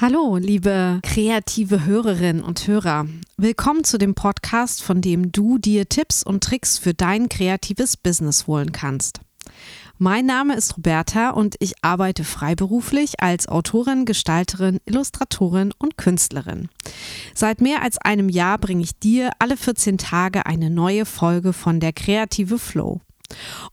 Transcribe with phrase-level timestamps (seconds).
[0.00, 3.06] Hallo, liebe kreative Hörerinnen und Hörer.
[3.36, 8.46] Willkommen zu dem Podcast, von dem du dir Tipps und Tricks für dein kreatives Business
[8.46, 9.20] holen kannst.
[9.98, 16.70] Mein Name ist Roberta und ich arbeite freiberuflich als Autorin, Gestalterin, Illustratorin und Künstlerin.
[17.34, 21.78] Seit mehr als einem Jahr bringe ich dir alle 14 Tage eine neue Folge von
[21.78, 23.02] der Kreative Flow.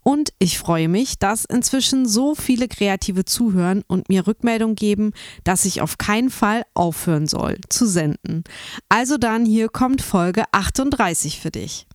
[0.03, 5.13] Und ich freue mich, dass inzwischen so viele Kreative zuhören und mir Rückmeldung geben,
[5.43, 8.43] dass ich auf keinen Fall aufhören soll zu senden.
[8.89, 11.87] Also dann, hier kommt Folge 38 für dich.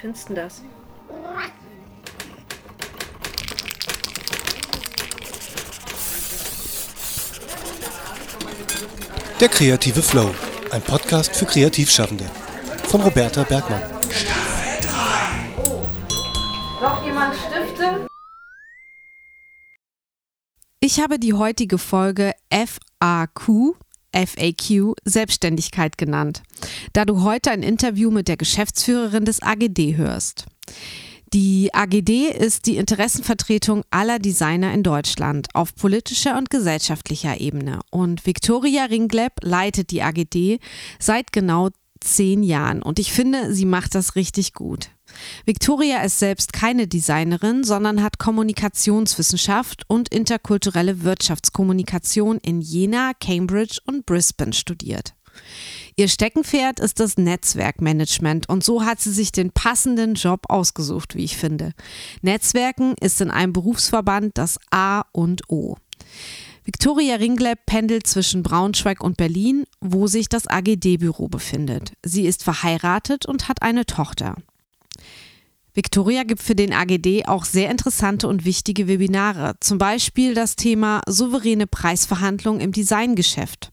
[0.00, 0.62] Findest du das?
[9.40, 10.34] Der kreative Flow,
[10.70, 12.24] ein Podcast für Kreativschaffende
[12.88, 13.80] von Roberta Bergmann.
[20.82, 23.74] Ich habe die heutige Folge FAQ
[24.14, 26.42] FAQ Selbstständigkeit genannt,
[26.94, 30.46] da du heute ein Interview mit der Geschäftsführerin des AGD hörst.
[31.34, 38.24] Die AGD ist die Interessenvertretung aller Designer in Deutschland auf politischer und gesellschaftlicher Ebene und
[38.24, 40.60] Viktoria Ringleb leitet die AGD
[40.98, 41.68] seit genau
[42.00, 44.88] zehn Jahren und ich finde, sie macht das richtig gut.
[45.44, 54.06] Victoria ist selbst keine Designerin, sondern hat Kommunikationswissenschaft und interkulturelle Wirtschaftskommunikation in Jena, Cambridge und
[54.06, 55.14] Brisbane studiert.
[55.96, 61.24] Ihr Steckenpferd ist das Netzwerkmanagement und so hat sie sich den passenden Job ausgesucht, wie
[61.24, 61.72] ich finde.
[62.22, 65.76] Netzwerken ist in einem Berufsverband das A und O.
[66.64, 71.92] Victoria Ringleb pendelt zwischen Braunschweig und Berlin, wo sich das AGD-Büro befindet.
[72.04, 74.36] Sie ist verheiratet und hat eine Tochter.
[75.74, 81.00] Victoria gibt für den AGD auch sehr interessante und wichtige Webinare, zum Beispiel das Thema
[81.06, 83.72] souveräne Preisverhandlungen im Designgeschäft.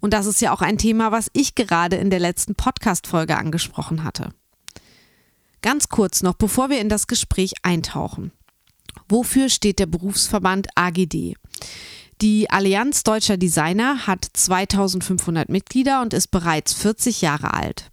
[0.00, 4.04] Und das ist ja auch ein Thema, was ich gerade in der letzten Podcast-Folge angesprochen
[4.04, 4.30] hatte.
[5.62, 8.32] Ganz kurz noch, bevor wir in das Gespräch eintauchen.
[9.08, 11.34] Wofür steht der Berufsverband AGD?
[12.20, 17.92] Die Allianz Deutscher Designer hat 2500 Mitglieder und ist bereits 40 Jahre alt.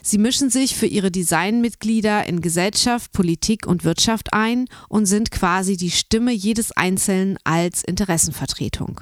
[0.00, 5.76] Sie mischen sich für ihre Designmitglieder in Gesellschaft, Politik und Wirtschaft ein und sind quasi
[5.76, 9.00] die Stimme jedes Einzelnen als Interessenvertretung.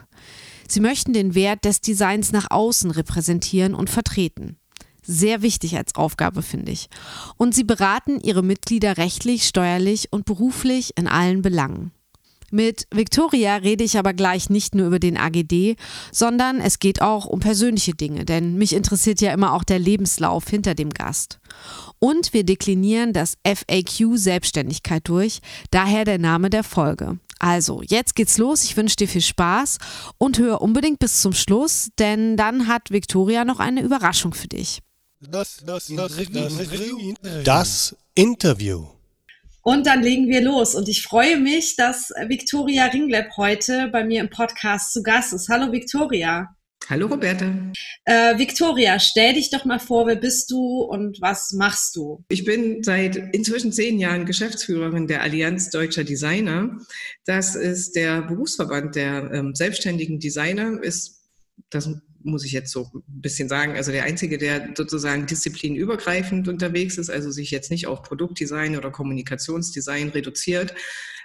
[0.66, 4.56] Sie möchten den Wert des Designs nach außen repräsentieren und vertreten.
[5.03, 6.89] Sehr wichtig als Aufgabe, finde ich.
[7.37, 11.91] Und sie beraten ihre Mitglieder rechtlich, steuerlich und beruflich in allen Belangen.
[12.54, 15.76] Mit Victoria rede ich aber gleich nicht nur über den AGD,
[16.12, 20.46] sondern es geht auch um persönliche Dinge, denn mich interessiert ja immer auch der Lebenslauf
[20.48, 21.41] hinter dem Gast.
[21.98, 27.18] Und wir deklinieren das FAQ Selbstständigkeit durch, daher der Name der Folge.
[27.38, 28.64] Also, jetzt geht's los.
[28.64, 29.78] Ich wünsche dir viel Spaß
[30.18, 34.80] und hör unbedingt bis zum Schluss, denn dann hat Victoria noch eine Überraschung für dich.
[35.20, 36.12] Das, das, das,
[37.44, 38.88] das Interview.
[39.62, 40.74] Und dann legen wir los.
[40.74, 45.48] Und ich freue mich, dass Viktoria Ringleb heute bei mir im Podcast zu Gast ist.
[45.48, 46.48] Hallo Viktoria.
[46.90, 47.46] Hallo Roberta.
[48.04, 52.24] Äh, Victoria, stell dich doch mal vor, wer bist du und was machst du?
[52.28, 56.78] Ich bin seit inzwischen zehn Jahren Geschäftsführerin der Allianz Deutscher Designer.
[57.24, 60.82] Das ist der Berufsverband der ähm, selbstständigen Designer.
[60.82, 61.22] Ist
[61.70, 61.88] das
[62.25, 67.10] muss ich jetzt so ein bisschen sagen, also der Einzige, der sozusagen disziplinübergreifend unterwegs ist,
[67.10, 70.75] also sich jetzt nicht auf Produktdesign oder Kommunikationsdesign reduziert.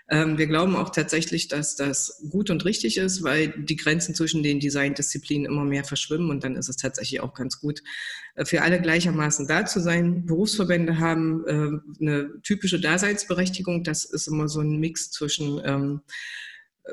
[0.10, 4.42] Ähm, wir glauben auch tatsächlich, dass das gut und richtig ist, weil die Grenzen zwischen
[4.42, 7.84] den Designdisziplinen immer mehr verschwimmen und dann ist es tatsächlich auch ganz gut,
[8.36, 10.26] äh, für alle gleichermaßen da zu sein.
[10.26, 13.84] Berufsverbände haben äh, eine typische Daseinsberechtigung.
[13.84, 16.02] Das ist immer so ein Mix zwischen ähm,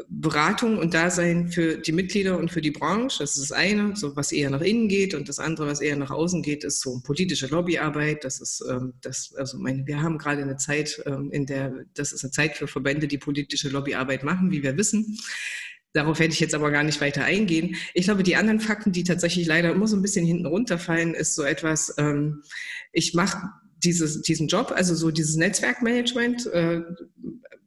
[0.08, 3.18] Beratung und Dasein für die Mitglieder und für die Branche.
[3.20, 5.96] Das ist das eine, so was eher nach innen geht, und das andere, was eher
[5.96, 8.24] nach außen geht, ist so politische Lobbyarbeit.
[8.24, 12.12] Das ist ähm, das, also meine, wir haben gerade eine Zeit, ähm, in der das
[12.12, 15.18] ist eine Zeit für Verbände, die politische Lobbyarbeit machen, wie wir wissen.
[15.92, 17.76] Darauf werde ich jetzt aber gar nicht weiter eingehen.
[17.94, 21.36] Ich glaube, die anderen Fakten, die tatsächlich leider immer so ein bisschen hinten runterfallen, ist
[21.36, 22.42] so etwas, ähm,
[22.92, 23.48] ich mache
[23.84, 26.80] dieses, diesen Job, also so dieses Netzwerkmanagement, äh,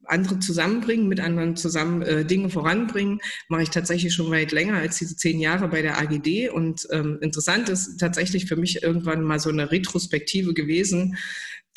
[0.09, 4.97] andere zusammenbringen, mit anderen zusammen äh, Dinge voranbringen, mache ich tatsächlich schon weit länger als
[4.97, 6.49] diese zehn Jahre bei der AGD.
[6.49, 11.17] Und ähm, interessant ist tatsächlich für mich irgendwann mal so eine Retrospektive gewesen,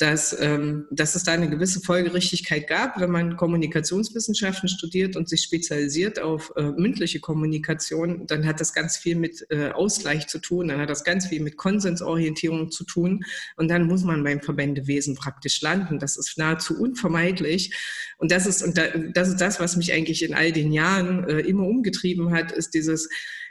[0.01, 5.43] dass, ähm, dass es da eine gewisse Folgerichtigkeit gab, wenn man Kommunikationswissenschaften studiert und sich
[5.43, 10.69] spezialisiert auf äh, mündliche Kommunikation, dann hat das ganz viel mit äh, Ausgleich zu tun,
[10.69, 13.25] dann hat das ganz viel mit Konsensorientierung zu tun
[13.57, 15.99] und dann muss man beim Verbändewesen praktisch landen.
[15.99, 17.75] Das ist nahezu unvermeidlich
[18.17, 21.29] und das ist, und da, das ist das, was mich eigentlich in all den Jahren
[21.29, 23.11] äh, immer umgetrieben hat, ist dieses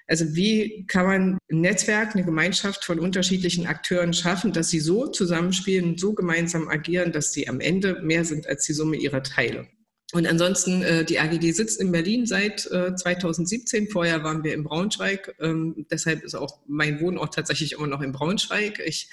[0.09, 5.05] also wie kann man ein Netzwerk, eine Gemeinschaft von unterschiedlichen Akteuren schaffen, dass sie so
[5.07, 9.67] zusammenspielen, so gemeinsam agieren, dass sie am Ende mehr sind als die Summe ihrer Teile.
[10.11, 13.89] Und ansonsten, äh, die AGD sitzt in Berlin seit äh, 2017.
[13.89, 15.35] Vorher waren wir in Braunschweig.
[15.39, 18.79] Ähm, deshalb ist auch mein Wohnort tatsächlich immer noch in Braunschweig.
[18.83, 19.09] Ich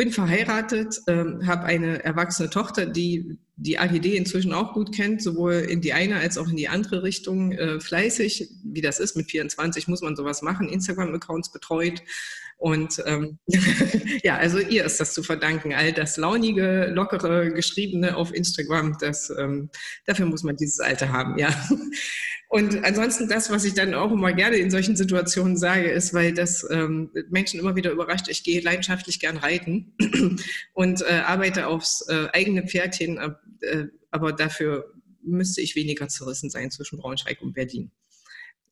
[0.00, 5.52] bin verheiratet, ähm, habe eine erwachsene Tochter, die die AGD inzwischen auch gut kennt, sowohl
[5.56, 8.48] in die eine als auch in die andere Richtung äh, fleißig.
[8.64, 12.02] Wie das ist, mit 24 muss man sowas machen, Instagram-Accounts betreut.
[12.60, 13.38] Und ähm,
[14.22, 19.30] ja, also ihr ist das zu verdanken, all das launige, lockere, geschriebene auf Instagram, das,
[19.30, 19.70] ähm,
[20.04, 21.48] dafür muss man dieses Alter haben, ja.
[22.50, 26.34] Und ansonsten das, was ich dann auch immer gerne in solchen Situationen sage, ist, weil
[26.34, 29.94] das ähm, Menschen immer wieder überrascht, ich gehe leidenschaftlich gern reiten
[30.74, 33.18] und äh, arbeite aufs äh, eigene Pferd hin,
[33.62, 34.92] äh, aber dafür
[35.22, 37.90] müsste ich weniger zerrissen sein zwischen Braunschweig und Berlin.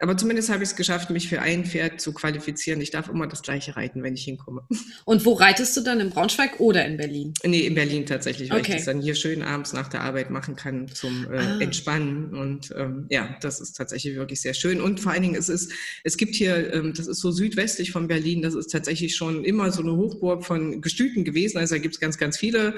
[0.00, 2.80] Aber zumindest habe ich es geschafft, mich für ein Pferd zu qualifizieren.
[2.80, 4.62] Ich darf immer das gleiche reiten, wenn ich hinkomme.
[5.04, 5.98] Und wo reitest du dann?
[5.98, 7.34] In Braunschweig oder in Berlin?
[7.44, 8.72] Nee, in Berlin tatsächlich, weil okay.
[8.72, 11.58] ich das dann hier schön abends nach der Arbeit machen kann zum äh, ah.
[11.58, 12.34] Entspannen.
[12.34, 14.80] Und ähm, ja, das ist tatsächlich wirklich sehr schön.
[14.80, 15.72] Und vor allen Dingen, es ist,
[16.04, 19.72] es gibt hier, ähm, das ist so südwestlich von Berlin, das ist tatsächlich schon immer
[19.72, 21.58] so eine Hochburg von Gestüten gewesen.
[21.58, 22.74] Also da gibt es ganz, ganz viele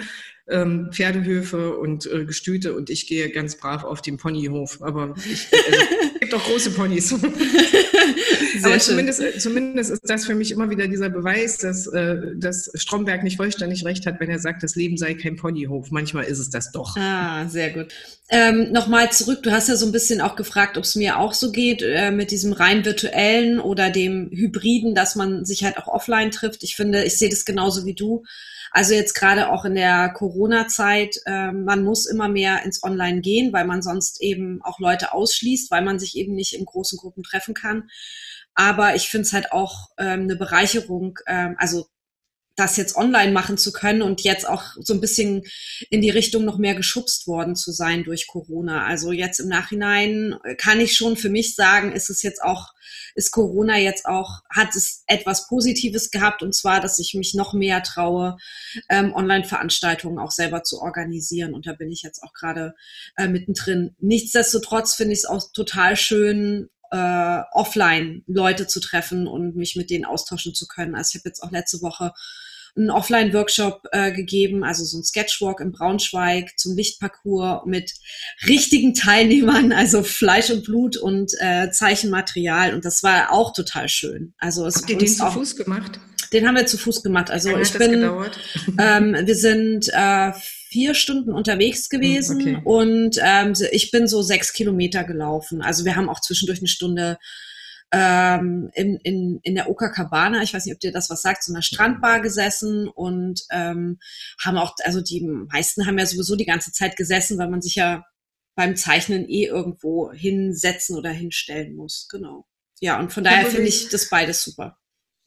[0.48, 4.82] ähm, Pferdehöfe und äh, Gestüte und ich gehe ganz brav auf den Ponyhof.
[4.82, 5.80] Aber ich, also,
[6.14, 7.14] es gibt auch große Ponys.
[8.62, 12.70] Aber zumindest, äh, zumindest ist das für mich immer wieder dieser Beweis, dass, äh, dass
[12.74, 15.90] Stromberg nicht vollständig recht hat, wenn er sagt, das Leben sei kein Ponyhof.
[15.90, 16.96] Manchmal ist es das doch.
[16.96, 17.88] Ah, sehr gut.
[18.28, 21.34] Ähm, Nochmal zurück, du hast ja so ein bisschen auch gefragt, ob es mir auch
[21.34, 25.88] so geht äh, mit diesem rein virtuellen oder dem Hybriden, dass man sich halt auch
[25.88, 26.62] offline trifft.
[26.62, 28.24] Ich finde, ich sehe das genauso wie du.
[28.70, 33.52] Also jetzt gerade auch in der Corona-Zeit, äh, man muss immer mehr ins Online gehen,
[33.52, 37.22] weil man sonst eben auch Leute ausschließt, weil man sich eben nicht in großen Gruppen
[37.22, 37.88] treffen kann.
[38.54, 41.86] Aber ich finde es halt auch ähm, eine Bereicherung, ähm, also
[42.60, 45.42] das jetzt online machen zu können und jetzt auch so ein bisschen
[45.88, 48.84] in die Richtung noch mehr geschubst worden zu sein durch Corona.
[48.84, 52.74] Also jetzt im Nachhinein kann ich schon für mich sagen, ist es jetzt auch,
[53.14, 57.54] ist Corona jetzt auch, hat es etwas Positives gehabt und zwar, dass ich mich noch
[57.54, 58.36] mehr traue,
[58.90, 62.74] ähm, Online-Veranstaltungen auch selber zu organisieren und da bin ich jetzt auch gerade
[63.16, 63.96] äh, mittendrin.
[64.00, 69.90] Nichtsdestotrotz finde ich es auch total schön, äh, offline Leute zu treffen und mich mit
[69.90, 70.94] denen austauschen zu können.
[70.94, 72.12] Also ich habe jetzt auch letzte Woche
[72.76, 77.92] einen Offline-Workshop äh, gegeben, also so ein Sketchwalk in Braunschweig zum Lichtparcours mit
[78.46, 82.74] richtigen Teilnehmern, also Fleisch und Blut und äh, Zeichenmaterial.
[82.74, 84.34] Und das war auch total schön.
[84.38, 86.00] Also es Habt ihr den zu Fuß gemacht?
[86.32, 87.30] Den haben wir zu Fuß gemacht.
[87.30, 88.02] Also ich bin,
[88.78, 90.32] ähm, wir sind äh,
[90.68, 92.62] vier Stunden unterwegs gewesen hm, okay.
[92.64, 95.62] und ähm, ich bin so sechs Kilometer gelaufen.
[95.62, 97.18] Also wir haben auch zwischendurch eine Stunde
[97.92, 101.42] ähm, in, in, in der Oka Cabana, ich weiß nicht, ob dir das was sagt,
[101.42, 103.98] so einer Strandbar gesessen und ähm,
[104.44, 107.74] haben auch, also die meisten haben ja sowieso die ganze Zeit gesessen, weil man sich
[107.74, 108.04] ja
[108.54, 112.08] beim Zeichnen eh irgendwo hinsetzen oder hinstellen muss.
[112.10, 112.46] Genau.
[112.80, 114.79] Ja, und von daher finde ich das beides super.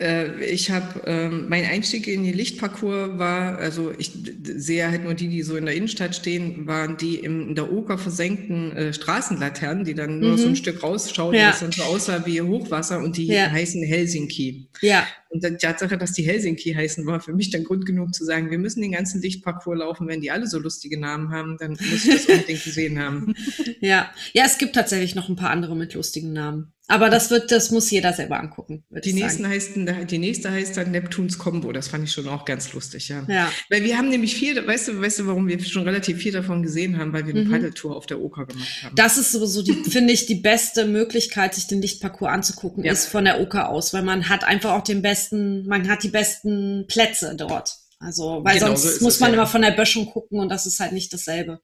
[0.03, 4.11] Äh, ich habe, ähm, mein Einstieg in die Lichtparcours war, also ich
[4.43, 7.97] sehe halt nur die, die so in der Innenstadt stehen, waren die in der Oker
[7.97, 10.37] versenkten äh, Straßenlaternen, die dann nur mhm.
[10.37, 10.55] so ein mhm.
[10.57, 11.51] Stück rausschauten, ja.
[11.51, 13.49] das dann so aussah wie Hochwasser und die ja.
[13.49, 14.67] heißen Helsinki.
[14.81, 15.07] Ja.
[15.33, 18.51] Und die Tatsache, dass die Helsinki heißen, war für mich dann Grund genug zu sagen,
[18.51, 20.07] wir müssen den ganzen Lichtparcours laufen.
[20.07, 23.33] Wenn die alle so lustige Namen haben, dann muss ich das unbedingt gesehen haben.
[23.79, 26.73] Ja, ja, es gibt tatsächlich noch ein paar andere mit lustigen Namen.
[26.87, 28.83] Aber das wird, das muss jeder selber angucken.
[28.89, 29.71] Die, nächsten heißt,
[30.09, 31.71] die nächste heißt dann Neptuns Combo.
[31.71, 33.23] Das fand ich schon auch ganz lustig, ja.
[33.29, 33.49] ja.
[33.69, 36.61] Weil wir haben nämlich viel, weißt du, weißt du, warum wir schon relativ viel davon
[36.61, 37.51] gesehen haben, weil wir eine mhm.
[37.51, 38.95] Paddeltour auf der Oka gemacht haben.
[38.95, 42.91] Das ist sowieso die, finde ich, die beste Möglichkeit, sich den Lichtparcours anzugucken, ja.
[42.91, 46.09] ist von der Oka aus, weil man hat einfach auch den besten, man hat die
[46.09, 47.77] besten Plätze dort.
[47.99, 49.35] Also, weil genau sonst so muss man ja.
[49.35, 51.61] immer von der Böschung gucken und das ist halt nicht dasselbe.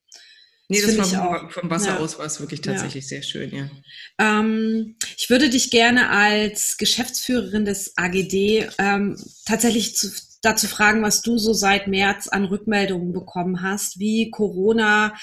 [0.72, 1.98] Nee, das, das war vom, vom, Wasser ja.
[1.98, 3.10] aus war es wirklich tatsächlich ja.
[3.10, 3.70] sehr schön, ja.
[4.20, 10.12] Ähm, ich würde dich gerne als Geschäftsführerin des AGD ähm, tatsächlich zu,
[10.44, 15.16] dazu fragen, was du so seit März an Rückmeldungen bekommen hast, wie Corona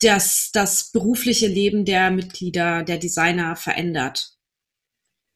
[0.00, 4.32] das, das berufliche Leben der Mitglieder, der Designer verändert.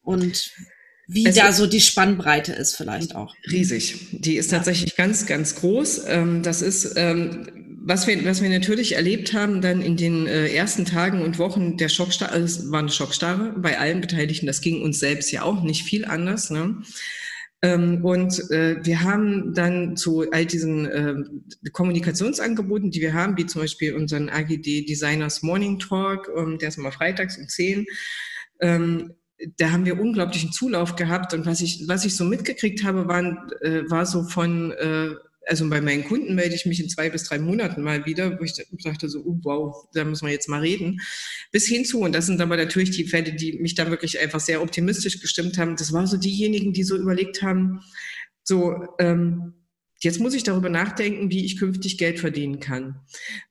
[0.01, 0.51] Und
[1.07, 3.33] wie es da so die Spannbreite ist vielleicht auch.
[3.49, 4.07] Riesig.
[4.11, 6.01] Die ist tatsächlich ganz, ganz groß.
[6.07, 7.47] Ähm, das ist, ähm,
[7.81, 11.77] was wir, was wir natürlich erlebt haben dann in den äh, ersten Tagen und Wochen
[11.77, 14.47] der Schockstarre, also es war eine Schockstarre bei allen Beteiligten.
[14.47, 16.49] Das ging uns selbst ja auch nicht viel anders.
[16.49, 16.81] Ne?
[17.61, 21.15] Ähm, und äh, wir haben dann zu all diesen äh,
[21.71, 26.91] Kommunikationsangeboten, die wir haben, wie zum Beispiel unseren AGD Designers Morning Talk, der ist immer
[26.91, 27.85] freitags um 10,
[28.59, 29.13] ähm,
[29.57, 31.33] da haben wir unglaublichen Zulauf gehabt.
[31.33, 35.09] Und was ich, was ich so mitgekriegt habe, waren, äh, war so von, äh,
[35.47, 38.43] also bei meinen Kunden melde ich mich in zwei bis drei Monaten mal wieder, wo
[38.43, 38.53] ich
[38.83, 40.99] dachte so, oh, wow, da müssen wir jetzt mal reden.
[41.51, 44.39] Bis hin zu, und das sind aber natürlich die Fälle, die mich dann wirklich einfach
[44.39, 45.75] sehr optimistisch gestimmt haben.
[45.75, 47.81] Das waren so diejenigen, die so überlegt haben,
[48.43, 49.53] so, ähm,
[49.99, 53.01] jetzt muss ich darüber nachdenken, wie ich künftig Geld verdienen kann.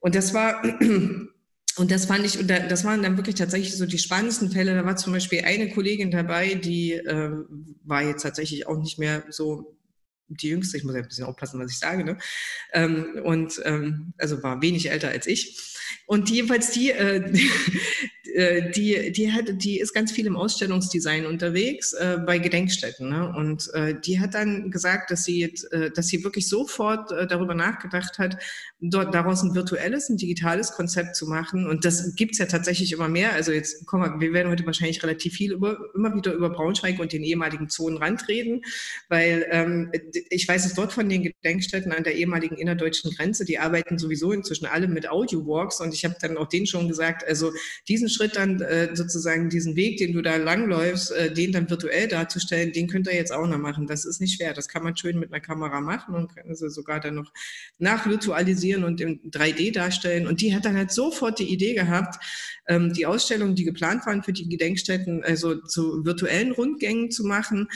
[0.00, 0.62] Und das war
[1.76, 4.74] und das fand ich, und das waren dann wirklich tatsächlich so die spannendsten Fälle.
[4.74, 7.30] Da war zum Beispiel eine Kollegin dabei, die äh,
[7.84, 9.76] war jetzt tatsächlich auch nicht mehr so
[10.28, 12.18] die jüngste, ich muss ja ein bisschen aufpassen, was ich sage, ne?
[12.72, 15.75] Ähm, und ähm, also war wenig älter als ich.
[16.04, 17.32] Und jedenfalls die, äh,
[18.34, 23.08] äh, die, die, hat, die ist ganz viel im Ausstellungsdesign unterwegs äh, bei Gedenkstätten.
[23.08, 23.32] Ne?
[23.34, 27.54] Und äh, die hat dann gesagt, dass sie, äh, dass sie wirklich sofort äh, darüber
[27.54, 28.36] nachgedacht hat,
[28.80, 31.66] dort, daraus ein virtuelles, ein digitales Konzept zu machen.
[31.66, 33.32] Und das gibt's ja tatsächlich immer mehr.
[33.32, 36.98] Also jetzt, komm mal, wir werden heute wahrscheinlich relativ viel über, immer wieder über Braunschweig
[36.98, 38.62] und den ehemaligen Zonenrand reden,
[39.08, 39.90] weil ähm,
[40.30, 44.32] ich weiß es dort von den Gedenkstätten an der ehemaligen innerdeutschen Grenze, die arbeiten sowieso
[44.32, 47.52] inzwischen alle mit Audio-Walks und ich habe dann auch denen schon gesagt, also
[47.88, 52.08] diesen Schritt dann äh, sozusagen diesen Weg, den du da langläufst, äh, den dann virtuell
[52.08, 53.86] darzustellen, den könnt ihr jetzt auch noch machen.
[53.86, 54.52] Das ist nicht schwer.
[54.52, 57.32] Das kann man schön mit einer Kamera machen und kann sie sogar dann noch
[57.78, 60.26] nachvirtualisieren und im 3D darstellen.
[60.26, 62.22] Und die hat dann halt sofort die Idee gehabt,
[62.68, 67.68] ähm, die Ausstellungen, die geplant waren für die Gedenkstätten, also zu virtuellen Rundgängen zu machen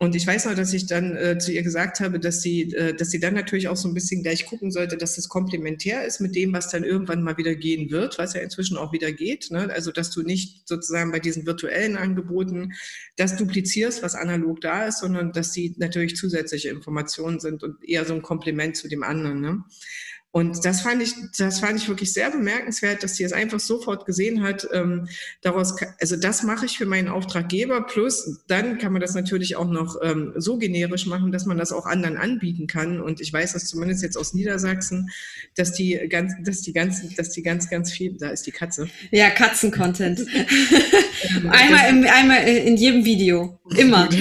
[0.00, 2.94] und ich weiß noch, dass ich dann äh, zu ihr gesagt habe, dass sie, äh,
[2.94, 6.20] dass sie dann natürlich auch so ein bisschen gleich gucken sollte, dass das komplementär ist
[6.20, 9.52] mit dem, was dann irgendwann mal wieder gehen wird, was ja inzwischen auch wieder geht.
[9.52, 9.70] Ne?
[9.72, 12.72] Also, dass du nicht sozusagen bei diesen virtuellen Angeboten
[13.16, 18.04] das duplizierst, was analog da ist, sondern dass sie natürlich zusätzliche Informationen sind und eher
[18.04, 19.40] so ein Komplement zu dem anderen.
[19.40, 19.64] Ne?
[20.34, 24.04] Und das fand ich, das fand ich wirklich sehr bemerkenswert, dass sie es einfach sofort
[24.04, 24.66] gesehen hat.
[24.72, 25.06] Ähm,
[25.42, 27.82] daraus, also das mache ich für meinen Auftraggeber.
[27.82, 31.70] Plus dann kann man das natürlich auch noch ähm, so generisch machen, dass man das
[31.70, 33.00] auch anderen anbieten kann.
[33.00, 35.08] Und ich weiß das zumindest jetzt aus Niedersachsen,
[35.54, 38.88] dass die ganz, dass die ganzen, dass die ganz, ganz viel, da ist die Katze.
[39.12, 40.26] Ja, Katzen-Content.
[41.48, 43.60] einmal, im, einmal in jedem Video.
[43.76, 44.08] Immer.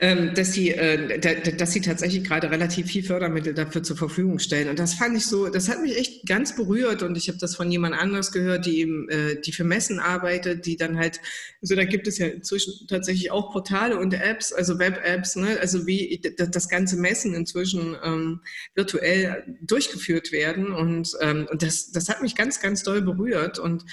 [0.00, 4.38] ähm, dass sie, äh, da, dass sie tatsächlich gerade relativ viel Fördermittel dafür zur Verfügung
[4.38, 4.68] stellen.
[4.68, 7.02] Und das fand ich so, das hat mich echt ganz berührt.
[7.02, 10.66] Und ich habe das von jemand anders gehört, die eben, äh, die für Messen arbeitet,
[10.66, 11.20] die dann halt,
[11.60, 15.58] also da gibt es ja inzwischen tatsächlich auch Portale und Apps, also Web-Apps, ne?
[15.60, 18.40] also wie das ganze Messen inzwischen ähm,
[18.74, 20.72] virtuell durchgeführt werden.
[20.72, 23.58] Und, ähm, und das, das hat mich ganz, ganz doll berührt.
[23.58, 23.84] Und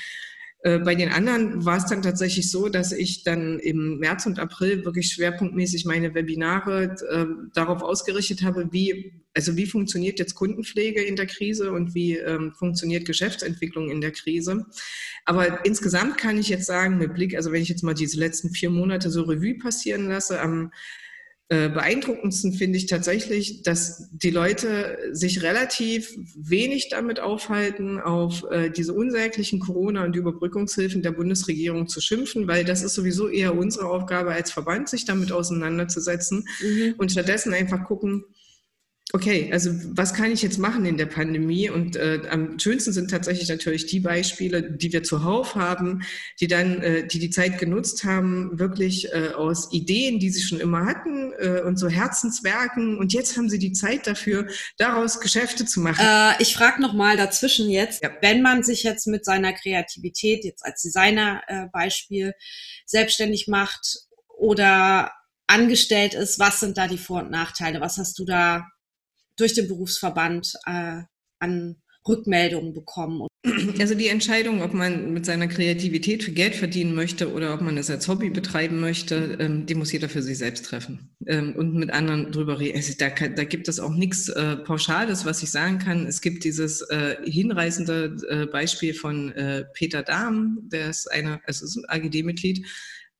[0.80, 4.84] bei den anderen war es dann tatsächlich so, dass ich dann im März und April
[4.84, 11.16] wirklich schwerpunktmäßig meine Webinare äh, darauf ausgerichtet habe, wie, also wie funktioniert jetzt Kundenpflege in
[11.16, 14.66] der Krise und wie ähm, funktioniert Geschäftsentwicklung in der Krise.
[15.26, 18.50] Aber insgesamt kann ich jetzt sagen, mit Blick, also wenn ich jetzt mal diese letzten
[18.50, 20.70] vier Monate so Revue passieren lasse, am äh,
[21.48, 28.94] beeindruckendsten finde ich tatsächlich, dass die Leute sich relativ wenig damit aufhalten, auf äh, diese
[28.94, 34.32] unsäglichen Corona- und Überbrückungshilfen der Bundesregierung zu schimpfen, weil das ist sowieso eher unsere Aufgabe
[34.32, 36.96] als Verband, sich damit auseinanderzusetzen mhm.
[36.98, 38.26] und stattdessen einfach gucken,
[39.14, 41.70] Okay, also was kann ich jetzt machen in der Pandemie?
[41.70, 46.04] Und äh, am schönsten sind tatsächlich natürlich die Beispiele, die wir zuhauf haben,
[46.40, 50.60] die dann, äh, die die Zeit genutzt haben, wirklich äh, aus Ideen, die sie schon
[50.60, 52.98] immer hatten äh, und so Herzenswerken.
[52.98, 54.48] Und jetzt haben sie die Zeit dafür,
[54.78, 56.04] daraus Geschäfte zu machen.
[56.04, 58.10] Äh, ich frage noch mal dazwischen jetzt, ja.
[58.22, 62.34] wenn man sich jetzt mit seiner Kreativität jetzt als Designer äh, Beispiel
[62.88, 64.00] selbstständig macht
[64.36, 65.12] oder
[65.48, 67.80] angestellt ist, was sind da die Vor- und Nachteile?
[67.80, 68.66] Was hast du da
[69.38, 71.02] durch den Berufsverband äh,
[71.40, 71.76] an
[72.08, 73.28] Rückmeldungen bekommen.
[73.80, 77.78] Also die Entscheidung, ob man mit seiner Kreativität für Geld verdienen möchte oder ob man
[77.78, 81.74] es als Hobby betreiben möchte, ähm, die muss jeder für sich selbst treffen ähm, und
[81.74, 82.78] mit anderen drüber reden.
[82.78, 86.06] Also da, da, gibt es auch nichts äh, Pauschales, was ich sagen kann.
[86.06, 89.34] Es gibt dieses äh, hinreißende äh, Beispiel von
[89.74, 92.66] Peter Dahm, der ist einer, also ist ein AGD-Mitglied,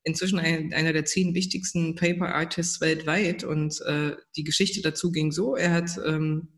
[0.06, 3.42] inzwischen ein, einer der zehn wichtigsten Paper Artists weltweit.
[3.42, 6.48] Und äh, die Geschichte dazu ging so, er hat ähm,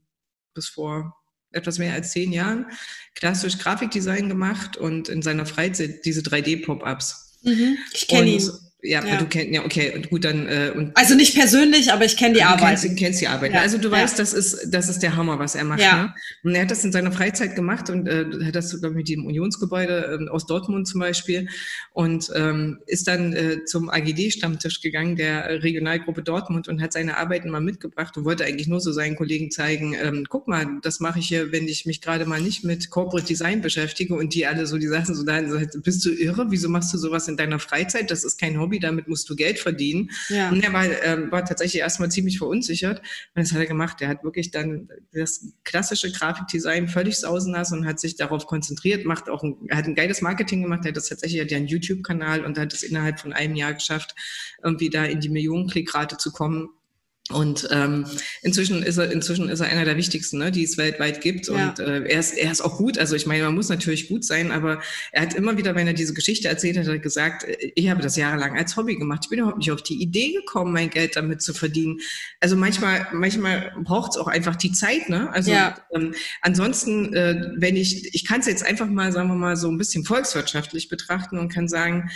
[0.55, 1.17] bis vor
[1.51, 2.67] etwas mehr als zehn Jahren
[3.15, 7.39] klassisch Grafikdesign gemacht und in seiner Freizeit diese 3D-Pop-Ups.
[7.43, 8.51] Mhm, ich kenne ihn.
[8.81, 9.17] Ja, ja.
[9.17, 10.47] du kennst, ja, okay, gut, dann.
[10.47, 12.85] Äh, und also nicht persönlich, aber ich kenne die Arbeit.
[12.85, 13.53] Du kennst, die Arbeit.
[13.53, 13.61] Ja.
[13.61, 15.81] Also du weißt, das ist, das ist der Hammer, was er macht.
[15.81, 16.05] Ja.
[16.05, 16.15] Ne?
[16.45, 19.09] Und er hat das in seiner Freizeit gemacht und äh, hat das, glaube ich, mit
[19.09, 21.49] dem Unionsgebäude äh, aus Dortmund zum Beispiel
[21.93, 27.51] und ähm, ist dann äh, zum AGD-Stammtisch gegangen, der Regionalgruppe Dortmund und hat seine Arbeiten
[27.51, 31.19] mal mitgebracht und wollte eigentlich nur so seinen Kollegen zeigen, ähm, guck mal, das mache
[31.19, 34.69] ich hier, wenn ich mich gerade mal nicht mit Corporate Design beschäftige und die alle
[34.69, 35.41] so, die Sachen so da,
[35.83, 36.47] bist du irre?
[36.51, 38.13] Wieso machst du sowas in deiner Freizeit?
[38.13, 40.11] Das ist kein Hobby Hobby, damit musst du Geld verdienen.
[40.29, 40.51] Ja.
[40.51, 42.99] Und er war, äh, war tatsächlich erstmal ziemlich verunsichert.
[43.35, 44.01] Und das hat er gemacht.
[44.03, 49.07] Er hat wirklich dann das klassische Grafikdesign völlig sausen lassen und hat sich darauf konzentriert,
[49.07, 50.85] macht auch ein, hat ein geiles Marketing gemacht.
[50.85, 53.73] Er hat das tatsächlich, hat ja einen YouTube-Kanal und hat es innerhalb von einem Jahr
[53.73, 54.15] geschafft,
[54.63, 56.69] irgendwie da in die Millionen-Klickrate zu kommen
[57.31, 58.07] und ähm,
[58.41, 61.49] inzwischen ist er inzwischen ist er einer der wichtigsten, ne, die es weltweit gibt.
[61.49, 61.69] Ja.
[61.69, 62.97] Und äh, er ist er ist auch gut.
[62.97, 64.81] Also ich meine, man muss natürlich gut sein, aber
[65.13, 68.01] er hat immer wieder, wenn er diese Geschichte erzählt hat, er gesagt, äh, ich habe
[68.01, 69.21] das jahrelang als Hobby gemacht.
[69.25, 71.99] Ich bin überhaupt nicht auf die Idee gekommen, mein Geld damit zu verdienen.
[72.41, 75.31] Also manchmal manchmal braucht es auch einfach die Zeit, ne?
[75.33, 75.77] Also ja.
[75.93, 79.71] ähm, ansonsten, äh, wenn ich ich kann es jetzt einfach mal, sagen wir mal, so
[79.71, 82.11] ein bisschen volkswirtschaftlich betrachten und kann sagen,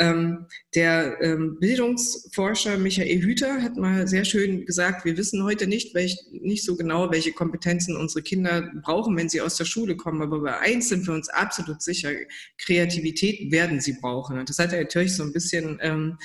[0.00, 5.94] ähm, der ähm, Bildungsforscher Michael Hüter hat mal sehr schön gesagt, wir wissen heute nicht,
[5.94, 10.22] welch, nicht so genau, welche Kompetenzen unsere Kinder brauchen, wenn sie aus der Schule kommen.
[10.22, 12.10] Aber bei eins sind wir uns absolut sicher,
[12.56, 14.38] Kreativität werden sie brauchen.
[14.38, 16.16] Und das hat er natürlich so ein bisschen ähm,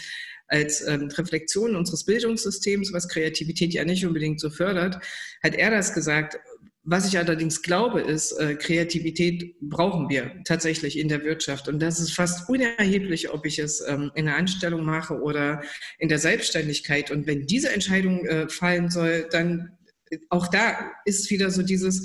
[0.48, 5.00] als ähm, Reflexion unseres Bildungssystems, was Kreativität ja nicht unbedingt so fördert,
[5.44, 6.40] hat er das gesagt.
[6.88, 11.68] Was ich allerdings glaube, ist, äh, Kreativität brauchen wir tatsächlich in der Wirtschaft.
[11.68, 15.64] Und das ist fast unerheblich, ob ich es ähm, in der Anstellung mache oder
[15.98, 17.10] in der Selbstständigkeit.
[17.10, 19.78] Und wenn diese Entscheidung äh, fallen soll, dann
[20.12, 22.04] äh, auch da ist wieder so dieses,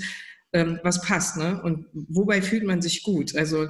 [0.51, 1.61] ähm, was passt, ne?
[1.61, 3.35] Und wobei fühlt man sich gut?
[3.35, 3.67] Also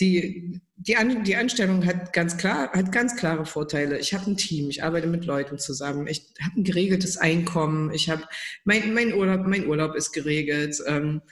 [0.00, 3.98] die, die, An die Anstellung hat ganz klar, hat ganz klare Vorteile.
[3.98, 8.10] Ich habe ein Team, ich arbeite mit Leuten zusammen, ich habe ein geregeltes Einkommen, ich
[8.10, 8.24] habe
[8.64, 10.82] mein, mein Urlaub, mein Urlaub ist geregelt.
[10.86, 11.22] Ähm,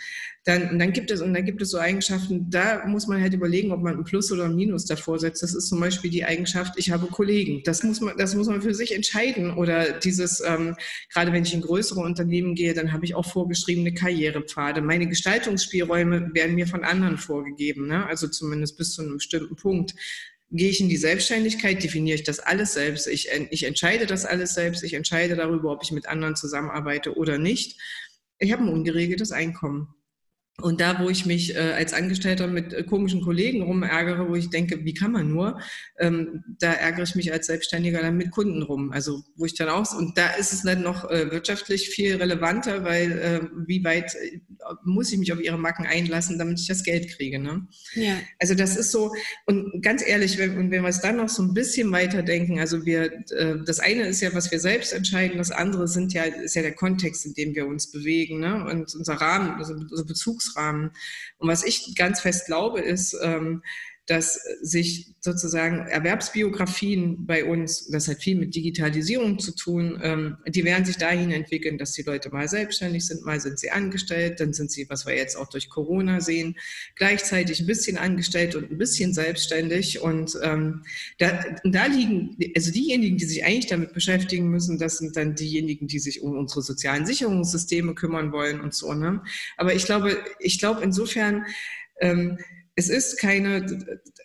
[0.44, 3.70] dann, dann gibt es, und dann gibt es so Eigenschaften, da muss man halt überlegen,
[3.70, 5.42] ob man ein Plus oder ein Minus davor setzt.
[5.42, 7.62] Das ist zum Beispiel die Eigenschaft, ich habe Kollegen.
[7.64, 9.52] Das muss man, das muss man für sich entscheiden.
[9.52, 10.74] Oder dieses, ähm,
[11.12, 14.82] gerade wenn ich in größere Unternehmen gehe, dann habe ich auch vorgeschriebene Karrierepfade.
[14.82, 18.06] Meine Gestaltungsspielräume werden mir von anderen vorgegeben, ne?
[18.06, 19.94] also zumindest bis zu einem bestimmten Punkt
[20.50, 23.06] gehe ich in die Selbstständigkeit, definiere ich das alles selbst.
[23.06, 24.84] Ich, ich entscheide das alles selbst.
[24.84, 27.80] Ich entscheide darüber, ob ich mit anderen zusammenarbeite oder nicht.
[28.38, 29.94] Ich habe ein ungeregeltes Einkommen.
[30.62, 34.50] Und da, wo ich mich äh, als Angestellter mit äh, komischen Kollegen rumärgere, wo ich
[34.50, 35.60] denke, wie kann man nur,
[35.98, 38.92] ähm, da ärgere ich mich als Selbstständiger dann mit Kunden rum.
[38.92, 42.84] Also wo ich dann auch, und da ist es dann noch äh, wirtschaftlich viel relevanter,
[42.84, 44.40] weil äh, wie weit äh,
[44.84, 47.38] muss ich mich auf ihre Macken einlassen, damit ich das Geld kriege.
[47.38, 47.66] Ne?
[47.94, 48.16] Ja.
[48.38, 49.12] Also das ist so,
[49.46, 52.86] und ganz ehrlich, wenn, wenn wir es dann noch so ein bisschen weiter denken, also
[52.86, 56.54] wir, äh, das eine ist ja, was wir selbst entscheiden, das andere sind ja, ist
[56.54, 58.64] ja der Kontext, in dem wir uns bewegen, ne?
[58.64, 60.04] Und unser Rahmen, also unser
[60.52, 60.90] Bezug Bezugsrahmen.
[61.38, 63.62] Und was ich ganz fest glaube, ist, ähm,
[64.06, 70.64] dass sich sozusagen Erwerbsbiografien bei uns, das hat viel mit Digitalisierung zu tun, ähm, die
[70.64, 74.52] werden sich dahin entwickeln, dass die Leute mal selbstständig sind, mal sind sie angestellt, dann
[74.52, 76.56] sind sie, was wir jetzt auch durch Corona sehen,
[76.96, 80.00] gleichzeitig ein bisschen angestellt und ein bisschen selbstständig.
[80.00, 80.82] Und ähm,
[81.18, 85.86] da, da liegen, also diejenigen, die sich eigentlich damit beschäftigen müssen, das sind dann diejenigen,
[85.86, 88.92] die sich um unsere sozialen Sicherungssysteme kümmern wollen und so.
[88.94, 89.22] Ne?
[89.56, 91.46] Aber ich glaube, ich glaube insofern,
[92.00, 92.38] ähm,
[92.74, 93.66] es ist keine,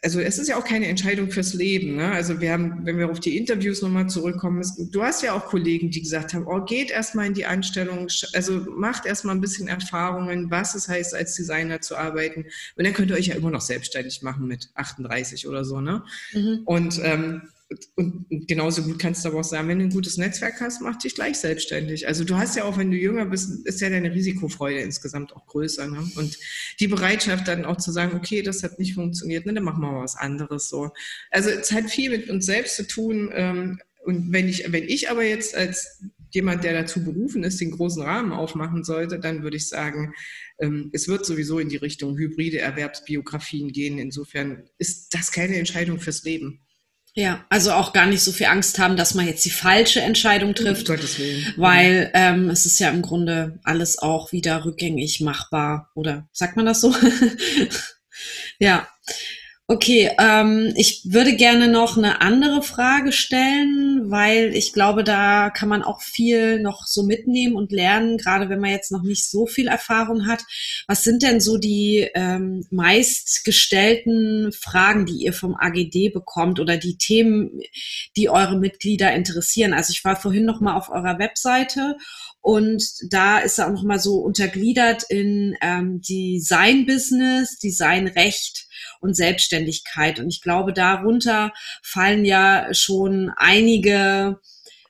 [0.02, 1.98] also es ist ja auch keine Entscheidung fürs Leben.
[1.98, 2.12] Ne?
[2.12, 5.48] Also wir haben, wenn wir auf die Interviews nochmal zurückkommen, es, du hast ja auch
[5.48, 9.68] Kollegen, die gesagt haben, oh, geht erstmal in die Anstellung, also macht erstmal ein bisschen
[9.68, 12.46] Erfahrungen, was es heißt, als Designer zu arbeiten.
[12.78, 15.82] Und dann könnt ihr euch ja immer noch selbstständig machen mit 38 oder so.
[15.82, 16.04] Ne?
[16.32, 16.62] Mhm.
[16.64, 17.42] Und ähm,
[17.95, 20.95] und genauso gut kannst du aber auch sagen, wenn du ein gutes Netzwerk hast, mach
[20.97, 22.08] dich gleich selbstständig.
[22.08, 25.45] Also du hast ja auch, wenn du jünger bist, ist ja deine Risikofreude insgesamt auch
[25.45, 25.88] größer.
[25.88, 26.10] Ne?
[26.15, 26.38] Und
[26.80, 29.91] die Bereitschaft dann auch zu sagen, okay, das hat nicht funktioniert, ne, dann machen wir
[29.91, 30.91] mal was anderes so.
[31.30, 33.32] Also es hat viel mit uns selbst zu tun.
[33.34, 36.01] Ähm, und wenn ich, wenn ich aber jetzt als
[36.32, 40.13] jemand, der dazu berufen ist, den großen Rahmen aufmachen sollte, dann würde ich sagen,
[40.60, 43.97] ähm, es wird sowieso in die Richtung hybride Erwerbsbiografien gehen.
[43.97, 46.62] Insofern ist das keine Entscheidung fürs Leben.
[47.17, 50.53] Ja, also auch gar nicht so viel Angst haben, dass man jetzt die falsche Entscheidung
[50.53, 50.88] trifft,
[51.58, 56.67] weil ähm, es ist ja im Grunde alles auch wieder rückgängig machbar, oder sagt man
[56.67, 56.93] das so?
[58.60, 58.88] ja.
[59.69, 65.67] Okay, ähm, ich würde gerne noch eine andere Frage stellen, weil ich glaube, da kann
[65.67, 69.45] man auch viel noch so mitnehmen und lernen, gerade wenn man jetzt noch nicht so
[69.45, 70.45] viel Erfahrung hat.
[70.88, 76.97] Was sind denn so die ähm, meistgestellten Fragen, die ihr vom AGD bekommt oder die
[76.97, 77.60] Themen,
[78.15, 79.73] die eure Mitglieder interessieren?
[79.73, 81.97] Also ich war vorhin noch mal auf eurer Webseite
[82.39, 88.66] und da ist er auch noch mal so untergliedert in ähm, Design-Business, Designrecht
[89.00, 90.20] und Selbstständigkeit.
[90.20, 94.40] Und ich glaube, darunter fallen ja schon einige,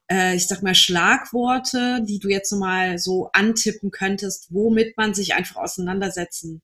[0.10, 5.34] äh, ich sag mal, Schlagworte, die du jetzt mal so antippen könntest, womit man sich
[5.34, 6.62] einfach auseinandersetzen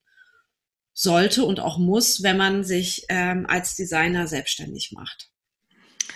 [0.94, 5.33] sollte und auch muss, wenn man sich ähm, als Designer selbstständig macht.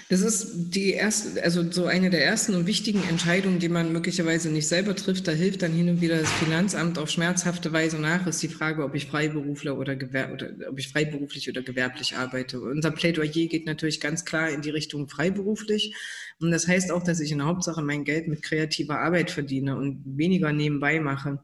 [0.10, 4.50] Das ist die erste, also so eine der ersten und wichtigen Entscheidungen, die man möglicherweise
[4.50, 5.28] nicht selber trifft.
[5.28, 8.26] Da hilft dann hin und wieder das Finanzamt auf schmerzhafte Weise nach.
[8.26, 12.62] Ist die Frage, ob ich Freiberufler oder, Gewer oder ob ich freiberuflich oder gewerblich arbeite.
[12.62, 15.94] Unser Plädoyer geht natürlich ganz klar in die Richtung freiberuflich.
[16.40, 19.76] Und das heißt auch, dass ich in der Hauptsache mein Geld mit kreativer Arbeit verdiene
[19.76, 21.40] und weniger nebenbei mache.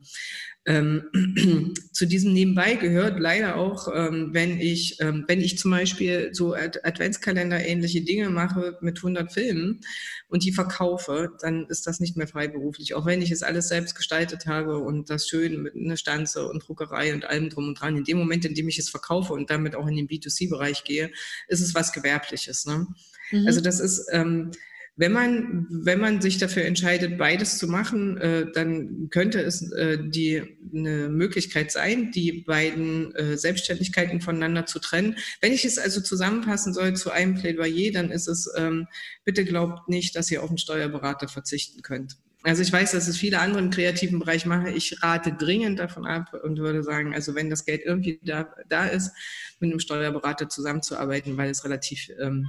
[0.66, 6.30] Ähm, zu diesem Nebenbei gehört leider auch, ähm, wenn ich, ähm, wenn ich zum Beispiel
[6.34, 9.82] so Ad Adventskalender ähnliche Dinge mache mit 100 Filmen
[10.30, 12.94] und die verkaufe, dann ist das nicht mehr freiberuflich.
[12.96, 16.66] Auch wenn ich es alles selbst gestaltet habe und das schön mit einer Stanze und
[16.66, 17.98] Druckerei und allem drum und dran.
[17.98, 21.12] In dem Moment, in dem ich es verkaufe und damit auch in den B2C-Bereich gehe,
[21.50, 22.66] ist es was Gewerbliches.
[22.66, 22.88] Ne?
[23.32, 23.48] Mhm.
[23.48, 24.52] Also das ist, ähm,
[24.96, 29.98] wenn man, wenn man sich dafür entscheidet, beides zu machen, äh, dann könnte es äh,
[30.00, 35.16] die eine Möglichkeit sein, die beiden äh, Selbstständigkeiten voneinander zu trennen.
[35.42, 38.88] Wenn ich es also zusammenfassen soll zu einem Plädoyer, dann ist es, ähm,
[39.26, 42.18] bitte glaubt nicht, dass ihr auf einen Steuerberater verzichten könnt.
[42.44, 44.68] Also ich weiß, dass es viele andere im kreativen Bereich machen.
[44.68, 48.86] Ich rate dringend davon ab und würde sagen, also wenn das Geld irgendwie da, da
[48.86, 49.12] ist,
[49.60, 52.46] mit einem Steuerberater zusammenzuarbeiten, weil es relativ, ähm,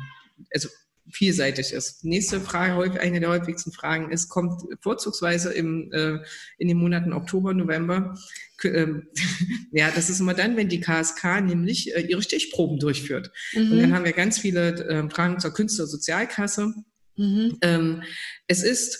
[0.52, 0.68] also
[1.10, 2.04] vielseitig ist.
[2.04, 6.18] Nächste Frage, eine der häufigsten Fragen ist, kommt vorzugsweise im, äh,
[6.58, 8.18] in den Monaten Oktober, November.
[8.62, 9.08] Ähm,
[9.72, 13.30] ja, das ist immer dann, wenn die KSK nämlich äh, ihre Stichproben durchführt.
[13.52, 13.72] Mhm.
[13.72, 16.72] Und dann haben wir ganz viele äh, Fragen zur Künstlersozialkasse.
[17.16, 17.58] Mhm.
[17.60, 18.02] Ähm,
[18.46, 18.98] es ist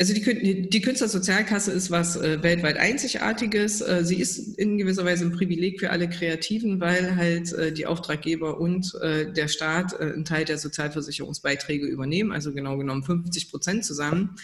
[0.00, 3.82] also die, die Künstlersozialkasse ist was äh, weltweit Einzigartiges.
[3.82, 7.84] Äh, sie ist in gewisser Weise ein Privileg für alle Kreativen, weil halt äh, die
[7.86, 13.50] Auftraggeber und äh, der Staat äh, einen Teil der Sozialversicherungsbeiträge übernehmen, also genau genommen 50
[13.50, 14.36] Prozent zusammen.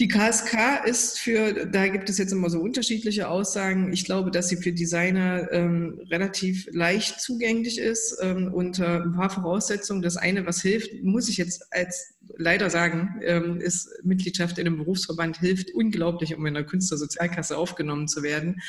[0.00, 3.92] Die KSK ist für, da gibt es jetzt immer so unterschiedliche Aussagen.
[3.92, 9.30] Ich glaube, dass sie für Designer ähm, relativ leicht zugänglich ist ähm, unter ein paar
[9.30, 10.02] Voraussetzungen.
[10.02, 14.78] Das eine, was hilft, muss ich jetzt als leider sagen, ähm, ist Mitgliedschaft in einem
[14.78, 18.60] Berufsverband hilft unglaublich, um in der Künstlersozialkasse aufgenommen zu werden.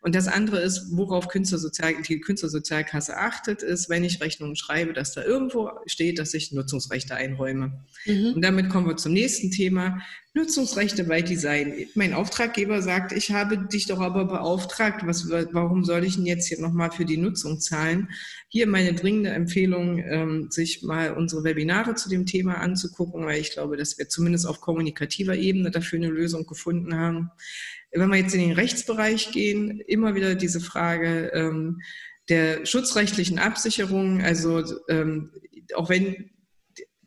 [0.00, 5.14] Und das andere ist, worauf Künstlersozial, die Künstlersozialkasse achtet, ist, wenn ich Rechnungen schreibe, dass
[5.14, 7.84] da irgendwo steht, dass ich Nutzungsrechte einräume.
[8.04, 8.34] Mhm.
[8.34, 10.02] Und damit kommen wir zum nächsten Thema.
[10.34, 11.86] Nutzungsrechte bei Design.
[11.94, 15.06] Mein Auftraggeber sagt, ich habe dich doch aber beauftragt.
[15.06, 18.08] Was, warum soll ich denn jetzt hier nochmal für die Nutzung zahlen?
[18.54, 23.50] Hier meine dringende Empfehlung, ähm, sich mal unsere Webinare zu dem Thema anzugucken, weil ich
[23.50, 27.32] glaube, dass wir zumindest auf kommunikativer Ebene dafür eine Lösung gefunden haben.
[27.90, 31.80] Wenn wir jetzt in den Rechtsbereich gehen, immer wieder diese Frage ähm,
[32.28, 34.22] der schutzrechtlichen Absicherung.
[34.22, 35.32] Also ähm,
[35.74, 36.30] auch wenn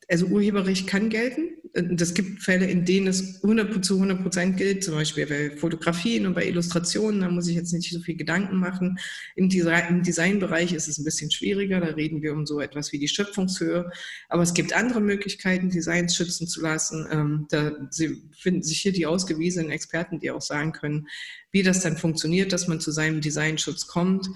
[0.09, 1.51] also Urheberrecht kann gelten.
[1.79, 6.25] Das gibt Fälle, in denen es 100, zu 100 Prozent gilt, zum Beispiel bei Fotografien
[6.25, 7.21] und bei Illustrationen.
[7.21, 8.97] Da muss ich jetzt nicht so viel Gedanken machen.
[9.35, 11.79] Im Designbereich ist es ein bisschen schwieriger.
[11.79, 13.91] Da reden wir um so etwas wie die Schöpfungshöhe.
[14.27, 17.05] Aber es gibt andere Möglichkeiten, Designs schützen zu lassen.
[17.11, 17.71] Ähm, da
[18.31, 21.07] finden sich hier die ausgewiesenen Experten, die auch sagen können,
[21.51, 24.27] wie das dann funktioniert, dass man zu seinem Designschutz kommt.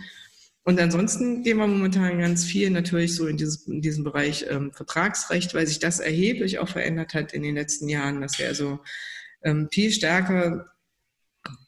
[0.64, 4.72] Und ansonsten gehen wir momentan ganz viel natürlich so in, dieses, in diesen Bereich ähm,
[4.72, 8.80] Vertragsrecht, weil sich das erheblich auch verändert hat in den letzten Jahren, dass wir also
[9.44, 10.72] ähm, viel stärker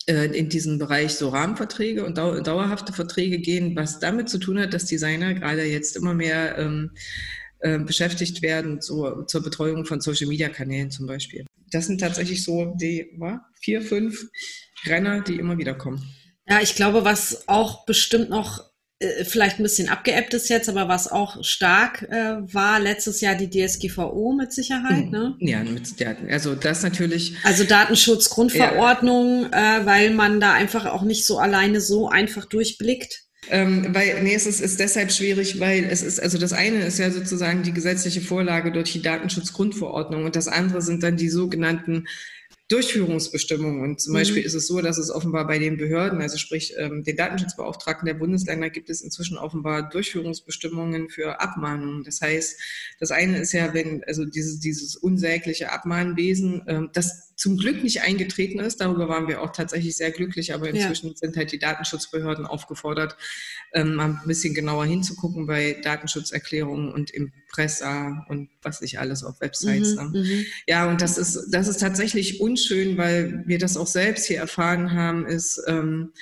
[0.05, 4.59] äh, in diesen Bereich so Rahmenverträge und dau dauerhafte Verträge gehen, was damit zu tun
[4.59, 6.91] hat, dass Designer gerade jetzt immer mehr ähm,
[7.59, 11.45] äh, beschäftigt werden so, zur Betreuung von Social-Media-Kanälen zum Beispiel.
[11.71, 14.29] Das sind tatsächlich so die wa, vier, fünf
[14.85, 16.03] Renner, die immer wieder kommen.
[16.47, 18.72] Ja, ich glaube, was auch bestimmt noch
[19.23, 23.49] vielleicht ein bisschen abgeebbt ist jetzt, aber was auch stark äh, war letztes Jahr die
[23.49, 25.35] DSGVO mit Sicherheit, ne?
[25.39, 27.35] Ja, mit, ja, also das natürlich.
[27.43, 29.81] Also Datenschutzgrundverordnung, ja.
[29.81, 33.23] äh, weil man da einfach auch nicht so alleine so einfach durchblickt.
[33.49, 36.99] Ähm, weil, nee, es ist, ist deshalb schwierig, weil es ist, also das eine ist
[36.99, 42.05] ja sozusagen die gesetzliche Vorlage durch die Datenschutzgrundverordnung und das andere sind dann die sogenannten
[42.69, 43.81] Durchführungsbestimmungen.
[43.81, 44.17] Und zum mhm.
[44.17, 48.05] Beispiel ist es so, dass es offenbar bei den Behörden, also sprich ähm, den Datenschutzbeauftragten
[48.05, 52.03] der Bundesländer, gibt es inzwischen offenbar Durchführungsbestimmungen für Abmahnungen.
[52.03, 52.59] Das heißt,
[52.99, 58.01] das eine ist ja, wenn also dieses, dieses unsägliche Abmahnwesen, ähm, das zum Glück nicht
[58.01, 61.15] eingetreten ist, darüber waren wir auch tatsächlich sehr glücklich, aber inzwischen ja.
[61.15, 63.17] sind halt die Datenschutzbehörden aufgefordert,
[63.73, 69.41] ähm, mal ein bisschen genauer hinzugucken bei Datenschutzerklärungen und Impressa und was nicht alles auf
[69.41, 69.95] Websites.
[69.95, 70.19] Mhm, ne?
[70.19, 70.45] Mhm.
[70.67, 74.93] Ja, und das ist, das ist tatsächlich unschön, weil wir das auch selbst hier erfahren
[74.93, 76.13] haben, ist, ähm,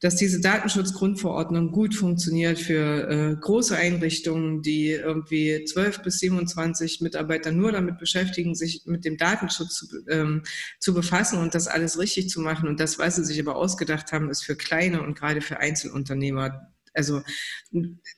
[0.00, 7.52] dass diese Datenschutzgrundverordnung gut funktioniert für äh, große Einrichtungen, die irgendwie 12 bis 27 Mitarbeiter
[7.52, 10.42] nur damit beschäftigen, sich mit dem Datenschutz zu, ähm,
[10.78, 12.68] zu befassen und das alles richtig zu machen.
[12.68, 16.73] Und das, was sie sich aber ausgedacht haben, ist für kleine und gerade für Einzelunternehmer
[16.94, 17.22] also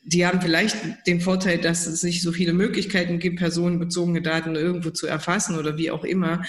[0.02, 4.90] die haben vielleicht den Vorteil, dass es nicht so viele Möglichkeiten gibt, personenbezogene Daten irgendwo
[4.90, 6.44] zu erfassen oder wie auch immer.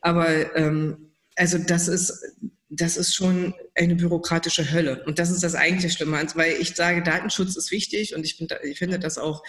[0.00, 2.22] Aber ähm, also das ist,
[2.68, 5.02] das ist schon eine bürokratische Hölle.
[5.04, 8.48] Und das ist das eigentlich Schlimme, weil ich sage, Datenschutz ist wichtig und ich, bin,
[8.62, 9.42] ich finde das auch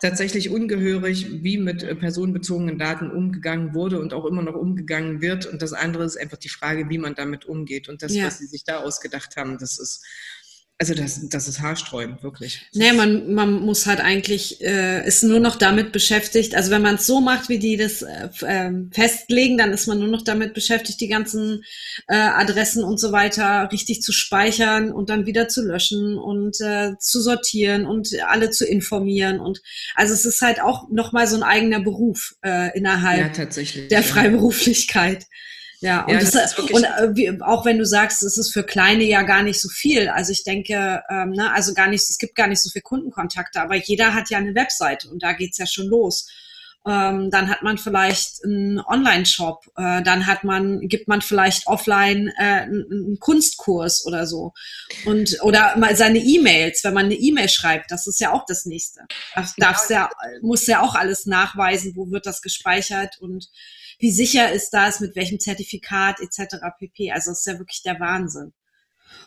[0.00, 5.46] tatsächlich ungehörig, wie mit äh, personenbezogenen Daten umgegangen wurde und auch immer noch umgegangen wird.
[5.46, 7.88] Und das andere ist einfach die Frage, wie man damit umgeht.
[7.88, 8.26] Und das, ja.
[8.26, 10.04] was sie sich da ausgedacht haben, das ist
[10.76, 12.66] also das, das ist haarsträubend, wirklich.
[12.72, 16.96] Nee, man, man muss halt eigentlich, äh, ist nur noch damit beschäftigt, also wenn man
[16.96, 20.52] es so macht, wie die das äh, ähm, festlegen, dann ist man nur noch damit
[20.52, 21.62] beschäftigt, die ganzen
[22.08, 26.98] äh, Adressen und so weiter richtig zu speichern und dann wieder zu löschen und äh,
[26.98, 29.38] zu sortieren und alle zu informieren.
[29.38, 29.62] Und
[29.94, 33.28] also es ist halt auch nochmal so ein eigener Beruf äh, innerhalb ja,
[33.90, 34.02] der.
[34.02, 35.22] Freiberuflichkeit.
[35.22, 35.28] Ja,
[36.04, 39.22] und, ja, das, das und äh, auch wenn du sagst, es ist für Kleine ja
[39.22, 40.08] gar nicht so viel.
[40.08, 43.60] Also ich denke, ähm, ne, also gar nicht, es gibt gar nicht so viel Kundenkontakte,
[43.60, 46.26] aber jeder hat ja eine Webseite und da geht's ja schon los.
[46.86, 52.32] Ähm, dann hat man vielleicht einen Online-Shop, äh, dann hat man, gibt man vielleicht offline
[52.38, 54.52] äh, einen, Kunstkurs oder so.
[55.04, 58.64] Und oder mal seine E-Mails, wenn man eine E-Mail schreibt, das ist ja auch das
[58.64, 59.00] nächste.
[59.34, 60.08] Das darfst ja,
[60.40, 63.48] muss ja auch alles nachweisen, wo wird das gespeichert und
[63.98, 66.56] wie sicher ist das, mit welchem Zertifikat etc.
[66.78, 67.12] pp.
[67.12, 68.52] Also das ist ja wirklich der Wahnsinn.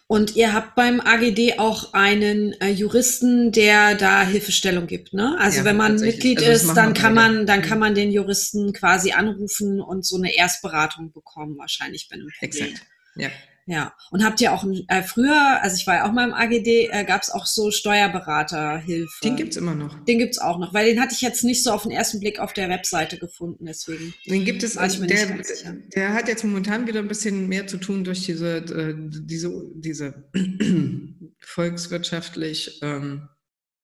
[0.08, 5.38] Und ihr habt beim AGD auch einen äh, Juristen, der da Hilfestellung gibt, ne?
[5.40, 8.72] Also ja, wenn man Mitglied also ist, dann kann man, dann kann man den Juristen
[8.72, 12.86] quasi anrufen und so eine Erstberatung bekommen, wahrscheinlich bei einem Exakt.
[13.16, 13.30] Ja.
[13.70, 16.88] Ja, und habt ihr auch äh, früher, also ich war ja auch mal im AGD,
[16.90, 19.20] äh, gab es auch so Steuerberaterhilfe.
[19.22, 20.06] Den gibt's immer noch.
[20.06, 22.40] Den gibt's auch noch, weil den hatte ich jetzt nicht so auf den ersten Blick
[22.40, 24.14] auf der Webseite gefunden, deswegen.
[24.26, 25.44] Den gibt es, also der,
[25.94, 30.30] der hat jetzt momentan wieder ein bisschen mehr zu tun durch diese, äh, diese, diese
[31.40, 33.28] volkswirtschaftlich ähm,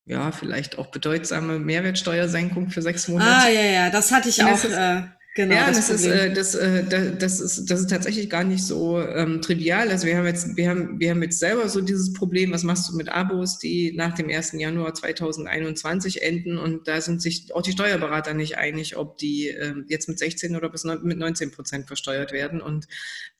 [0.06, 3.30] ja, vielleicht auch bedeutsame Mehrwertsteuersenkung für sechs Monate.
[3.30, 4.64] Ah, ja, ja, das hatte ich auch.
[4.64, 5.02] Äh,
[5.36, 6.84] Genau, ja, das, das ist, äh, das, äh,
[7.18, 9.90] das, ist, das ist tatsächlich gar nicht so ähm, trivial.
[9.90, 12.88] Also wir haben jetzt, wir haben, wir haben jetzt selber so dieses Problem, was machst
[12.88, 14.52] du mit Abos, die nach dem 1.
[14.52, 19.74] Januar 2021 enden und da sind sich auch die Steuerberater nicht einig, ob die äh,
[19.88, 22.60] jetzt mit 16 oder bis mit 19 Prozent versteuert werden.
[22.60, 22.86] Und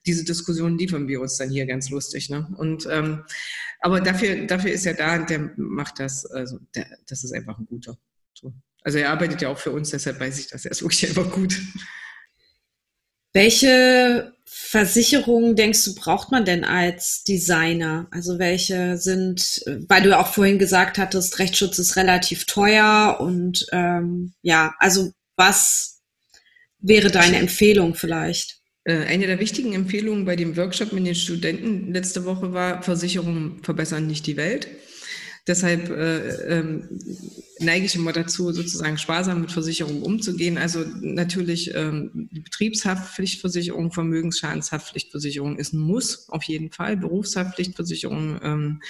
[0.04, 2.28] diese Diskussion liefern wir uns dann hier ganz lustig.
[2.28, 2.52] Ne?
[2.56, 3.22] Und ähm,
[3.78, 7.56] aber dafür, dafür ist er da und der macht das, also der, das ist einfach
[7.56, 7.96] ein guter.
[8.32, 8.52] So.
[8.84, 10.64] Also er arbeitet ja auch für uns, deshalb weiß ich das.
[10.64, 11.58] Er ist wirklich einfach gut.
[13.32, 18.06] Welche Versicherungen denkst du, braucht man denn als Designer?
[18.12, 23.66] Also welche sind, weil du ja auch vorhin gesagt hattest, Rechtsschutz ist relativ teuer und
[23.72, 26.02] ähm, ja, also was
[26.78, 28.60] wäre deine Empfehlung vielleicht?
[28.84, 33.62] Äh, eine der wichtigen Empfehlungen bei dem Workshop mit den Studenten letzte Woche war, Versicherungen
[33.64, 34.68] verbessern nicht die Welt.
[35.46, 36.88] Deshalb äh, ähm,
[37.58, 40.56] neige ich immer dazu, sozusagen sparsam mit Versicherungen umzugehen.
[40.56, 46.96] Also natürlich ähm, die Betriebshaftpflichtversicherung, Vermögensschadenshaftpflichtversicherung ist ein Muss, auf jeden Fall.
[46.96, 48.80] Berufshaftpflichtversicherung ähm,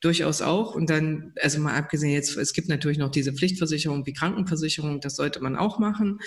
[0.00, 0.74] durchaus auch.
[0.74, 5.16] Und dann, also mal abgesehen jetzt, es gibt natürlich noch diese Pflichtversicherung wie Krankenversicherung, das
[5.16, 6.20] sollte man auch machen.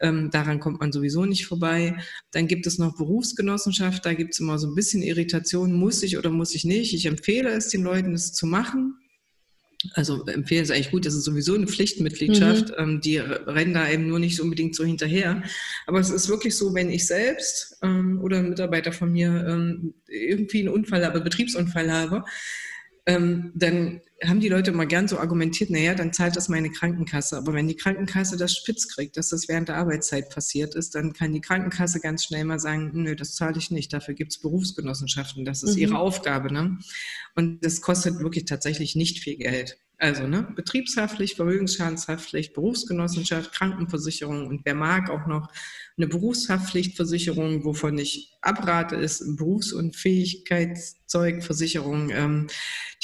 [0.00, 1.96] Ähm, daran kommt man sowieso nicht vorbei.
[2.30, 6.18] Dann gibt es noch Berufsgenossenschaft, da gibt es immer so ein bisschen Irritation, muss ich
[6.18, 6.94] oder muss ich nicht.
[6.94, 8.98] Ich empfehle es den Leuten, es zu machen.
[9.92, 12.68] Also empfehlen es eigentlich gut, das ist sowieso eine Pflichtmitgliedschaft.
[12.68, 12.74] Mhm.
[12.78, 15.42] Ähm, die rennen da eben nur nicht so unbedingt so hinterher.
[15.86, 19.94] Aber es ist wirklich so, wenn ich selbst ähm, oder ein Mitarbeiter von mir ähm,
[20.08, 22.24] irgendwie einen Unfall habe, Betriebsunfall habe,
[23.06, 27.36] ähm, dann haben die Leute immer gern so argumentiert, naja, dann zahlt das meine Krankenkasse.
[27.36, 31.12] Aber wenn die Krankenkasse das spitz kriegt, dass das während der Arbeitszeit passiert ist, dann
[31.12, 34.38] kann die Krankenkasse ganz schnell mal sagen, nö, das zahle ich nicht, dafür gibt es
[34.38, 35.82] Berufsgenossenschaften, das ist mhm.
[35.82, 36.52] ihre Aufgabe.
[36.52, 36.78] Ne?
[37.34, 39.78] Und das kostet wirklich tatsächlich nicht viel Geld.
[39.98, 45.50] Also ne, Betriebshaftpflicht, Vermögensschadenshaftpflicht, Berufsgenossenschaft, Krankenversicherung und wer mag auch noch
[45.96, 52.10] eine Berufshaftpflichtversicherung, wovon ich abrate, ist Berufsunfähigkeitszeugversicherung.
[52.10, 52.48] Ähm,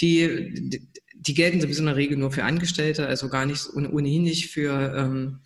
[0.01, 0.81] die,
[1.15, 4.95] die gelten sowieso in der Regel nur für Angestellte, also gar nicht ohnehin nicht für
[4.97, 5.41] ähm,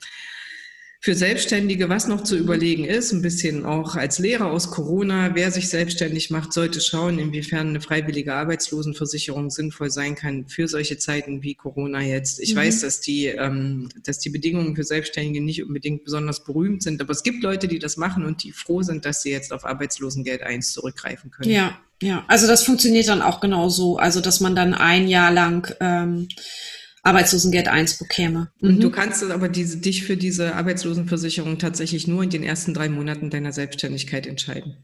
[1.05, 5.51] für Selbstständige, was noch zu überlegen ist, ein bisschen auch als Lehrer aus Corona, wer
[5.51, 11.43] sich selbstständig macht, sollte schauen, inwiefern eine freiwillige Arbeitslosenversicherung sinnvoll sein kann für solche Zeiten
[11.43, 12.41] wie Corona jetzt.
[12.41, 12.61] Ich mhm.
[12.61, 17.11] weiß, dass die, ähm, dass die Bedingungen für Selbstständige nicht unbedingt besonders berühmt sind, aber
[17.11, 20.43] es gibt Leute, die das machen und die froh sind, dass sie jetzt auf Arbeitslosengeld
[20.43, 21.51] 1 zurückgreifen können.
[21.51, 22.25] Ja, ja.
[22.29, 23.99] Also das funktioniert dann auch genauso.
[23.99, 26.29] Also dass man dann ein Jahr lang ähm,
[27.05, 28.51] Arbeitslosengeld 1 bekäme.
[28.61, 28.81] Mhm.
[28.81, 33.31] Du kannst aber diese, dich für diese Arbeitslosenversicherung tatsächlich nur in den ersten drei Monaten
[33.31, 34.79] deiner Selbstständigkeit entscheiden.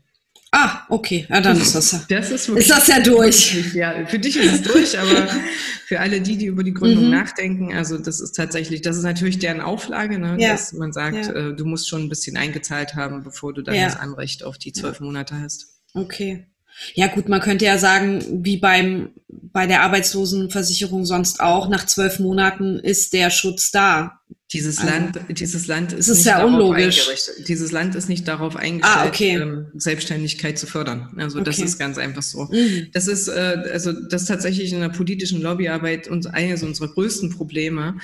[0.53, 3.55] Ah, okay, ja, dann ist das, das ist, ist das ja durch.
[3.55, 5.29] Wirklich, ja, für dich ist es durch, aber
[5.87, 7.11] für alle die, die über die Gründung mhm.
[7.13, 10.51] nachdenken, also das ist tatsächlich, das ist natürlich deren Auflage, ne, ja.
[10.51, 11.33] dass man sagt, ja.
[11.33, 13.85] äh, du musst schon ein bisschen eingezahlt haben, bevor du dann ja.
[13.85, 15.69] das Anrecht auf die zwölf Monate hast.
[15.95, 16.50] Okay.
[16.95, 19.11] Ja gut, man könnte ja sagen, wie beim
[19.53, 24.21] bei der Arbeitslosenversicherung sonst auch, nach zwölf Monaten ist der Schutz da.
[24.53, 27.09] Dieses also, Land, dieses Land ist, ist nicht ja unlogisch.
[27.47, 29.37] Dieses Land ist nicht darauf eingestellt, ah, okay.
[29.37, 31.15] ähm, Selbstständigkeit zu fördern.
[31.19, 31.45] Also okay.
[31.45, 32.49] das ist ganz einfach so.
[32.51, 32.89] Mhm.
[32.93, 37.31] Das ist äh, also das ist tatsächlich in der politischen Lobbyarbeit uns eines unserer größten
[37.31, 37.99] Probleme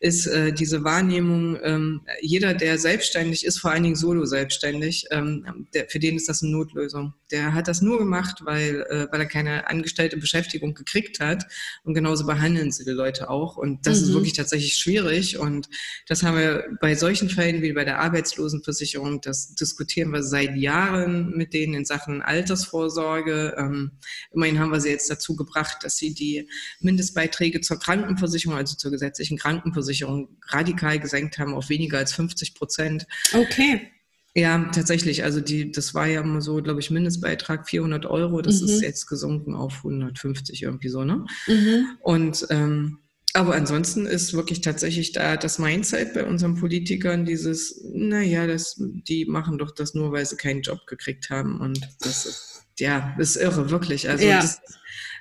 [0.00, 5.66] ist äh, diese Wahrnehmung, ähm, jeder, der selbstständig ist, vor allen Dingen solo selbstständig, ähm,
[5.74, 7.12] der, für den ist das eine Notlösung.
[7.30, 11.44] Der hat das nur gemacht, weil, äh, weil er keine angestellte Beschäftigung gekriegt hat.
[11.84, 13.58] Und genauso behandeln sie die Leute auch.
[13.58, 14.06] Und das mhm.
[14.06, 15.38] ist wirklich tatsächlich schwierig.
[15.38, 15.68] Und
[16.08, 21.36] das haben wir bei solchen Fällen wie bei der Arbeitslosenversicherung, das diskutieren wir seit Jahren
[21.36, 23.54] mit denen in Sachen Altersvorsorge.
[23.58, 23.90] Ähm,
[24.32, 26.48] immerhin haben wir sie jetzt dazu gebracht, dass sie die
[26.80, 32.54] Mindestbeiträge zur Krankenversicherung, also zur gesetzlichen Krankenversicherung, Krankenversicherung radikal gesenkt haben auf weniger als 50
[32.54, 33.06] Prozent.
[33.32, 33.90] Okay.
[34.34, 35.24] Ja, tatsächlich.
[35.24, 38.42] Also die, das war ja immer so, glaube ich, Mindestbeitrag 400 Euro.
[38.42, 38.68] Das mhm.
[38.68, 41.24] ist jetzt gesunken auf 150 irgendwie so, ne?
[41.48, 41.86] Mhm.
[42.00, 42.98] Und ähm,
[43.32, 49.24] aber ansonsten ist wirklich tatsächlich da das Mindset bei unseren Politikern dieses, naja, das, die
[49.24, 51.60] machen doch das nur, weil sie keinen Job gekriegt haben.
[51.60, 54.08] Und das ist, ja, ist irre, wirklich.
[54.08, 54.40] Also ja.
[54.40, 54.60] das,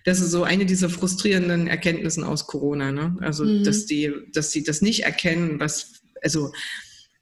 [0.06, 3.18] das ist so eine dieser frustrierenden Erkenntnissen aus Corona, ne?
[3.22, 3.64] Also, mhm.
[3.64, 6.52] dass die, dass sie das nicht erkennen, was, also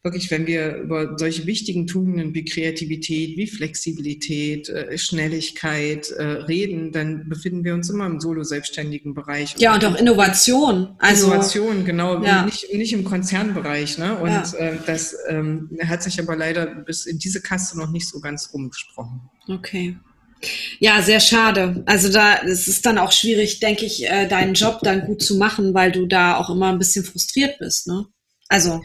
[0.04, 6.92] wirklich, wenn wir über solche wichtigen Tugenden wie Kreativität, wie Flexibilität, äh, Schnelligkeit äh, reden,
[6.94, 9.56] dann befinden wir uns immer im solo-selbstständigen Bereich.
[9.58, 10.96] Ja, und auch Innovation.
[11.00, 12.46] Also, Innovation, genau, ja.
[12.46, 13.98] nicht, nicht im Konzernbereich.
[13.98, 14.18] Ne?
[14.18, 14.54] Und ja.
[14.58, 18.52] äh, das ähm, hat sich aber leider bis in diese Kaste noch nicht so ganz
[18.54, 19.22] rumgesprochen.
[19.50, 19.98] Okay.
[20.80, 21.84] Ja, sehr schade.
[21.86, 25.36] Also da es ist dann auch schwierig, denke ich, äh, deinen Job dann gut zu
[25.36, 28.06] machen, weil du da auch immer ein bisschen frustriert bist, ne?
[28.50, 28.82] Also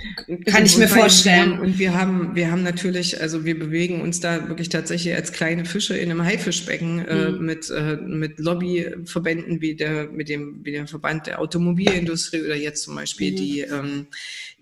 [0.47, 1.61] kann ich mir vorstellen.
[1.61, 5.65] Und wir haben, wir haben natürlich, also wir bewegen uns da wirklich tatsächlich als kleine
[5.65, 7.47] Fische in einem Haifischbecken äh, mhm.
[7.47, 12.83] mit, äh, mit Lobbyverbänden wie der, mit dem, wie der Verband der Automobilindustrie oder jetzt
[12.83, 13.37] zum Beispiel mhm.
[13.37, 14.07] die, ähm,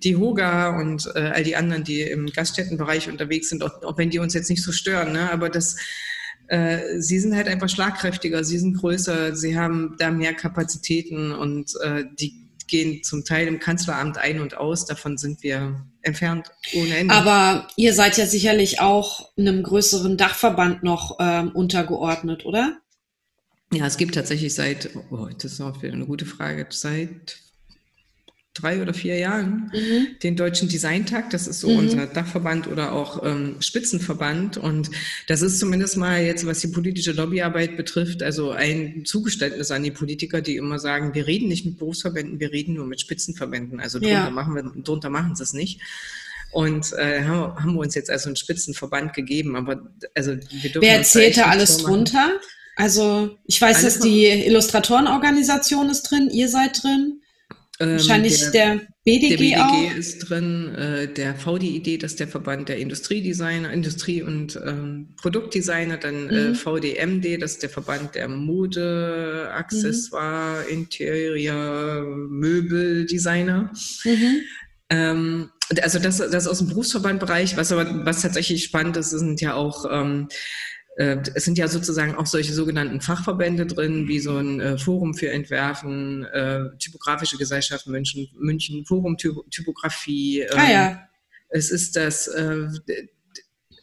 [0.03, 4.11] die Hoga und äh, all die anderen, die im Gaststättenbereich unterwegs sind, auch, auch wenn
[4.11, 5.33] die uns jetzt nicht so stören, ne?
[5.33, 5.76] Aber das
[6.50, 11.72] äh, sie sind halt einfach schlagkräftiger, sie sind größer, sie haben da mehr Kapazitäten und
[11.80, 14.84] äh, die gehen zum Teil im Kanzleramt ein und aus.
[14.84, 17.14] Davon sind wir entfernt ohne Ende.
[17.14, 22.78] Aber ihr seid ja sicherlich auch einem größeren Dachverband noch ähm, untergeordnet, oder?
[23.72, 27.38] Ja, es gibt tatsächlich seit, oh, das ist auch wieder eine gute Frage, seit
[28.54, 30.18] drei oder vier Jahren mhm.
[30.22, 31.30] den Deutschen Designtag.
[31.30, 31.78] Das ist so mhm.
[31.78, 34.56] unser Dachverband oder auch ähm, Spitzenverband.
[34.56, 34.90] Und
[35.28, 39.92] das ist zumindest mal jetzt, was die politische Lobbyarbeit betrifft, also ein Zugeständnis an die
[39.92, 43.78] Politiker, die immer sagen, wir reden nicht mit Berufsverbänden, wir reden nur mit Spitzenverbänden.
[43.78, 44.30] Also drunter ja.
[44.30, 45.80] machen wir, drunter machen sie es nicht.
[46.52, 49.54] Und äh, haben, wir uns jetzt also einen Spitzenverband gegeben.
[49.54, 52.40] Aber also wir dürfen Wer zählt da alles drunter?
[52.74, 57.20] Also ich weiß, alles dass die Illustratorenorganisation ist drin, ihr seid drin.
[57.81, 59.97] Ähm, Wahrscheinlich der, der, BDG, der BDG auch.
[59.97, 65.97] ist drin, äh, der VDID, das ist der Verband der Industriedesigner, Industrie- und ähm, Produktdesigner,
[65.97, 66.53] dann äh, mhm.
[66.53, 70.79] äh, VDMD, das ist der Verband der Mode, Accessoire, mhm.
[70.79, 73.73] Interior, Möbeldesigner.
[74.05, 74.40] Mhm.
[74.90, 75.51] Ähm,
[75.83, 79.87] also das, das aus dem Berufsverbandbereich, was aber was tatsächlich spannend ist, sind ja auch
[79.90, 80.35] ähm, äh,
[80.96, 85.31] es sind ja sozusagen auch solche sogenannten Fachverbände drin, wie so ein äh, Forum für
[85.31, 90.40] Entwerfen, äh, Typografische Gesellschaft München, München Forum Typografie.
[90.40, 91.09] Ähm, ah ja.
[91.48, 92.68] Es ist das äh,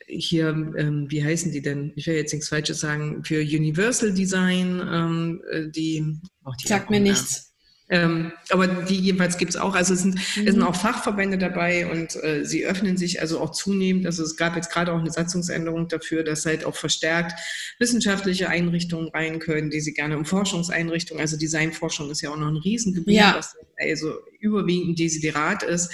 [0.08, 1.92] hier, ähm, wie heißen die denn?
[1.96, 6.90] Ich will jetzt nichts Falsches sagen, für Universal Design, ähm, äh, die, oh, die Sagt
[6.90, 7.54] mir nichts.
[7.90, 9.74] Ähm, aber die jedenfalls gibt es auch.
[9.74, 10.48] Also es sind, mhm.
[10.48, 14.06] es sind auch Fachverbände dabei und äh, sie öffnen sich also auch zunehmend.
[14.06, 17.40] Also es gab jetzt gerade auch eine Satzungsänderung dafür, dass halt auch verstärkt
[17.80, 22.48] wissenschaftliche Einrichtungen rein können, die sie gerne um Forschungseinrichtungen, also Designforschung ist ja auch noch
[22.48, 23.36] ein Riesengebiet, ja.
[23.38, 25.92] was also überwiegend Desiderat ist.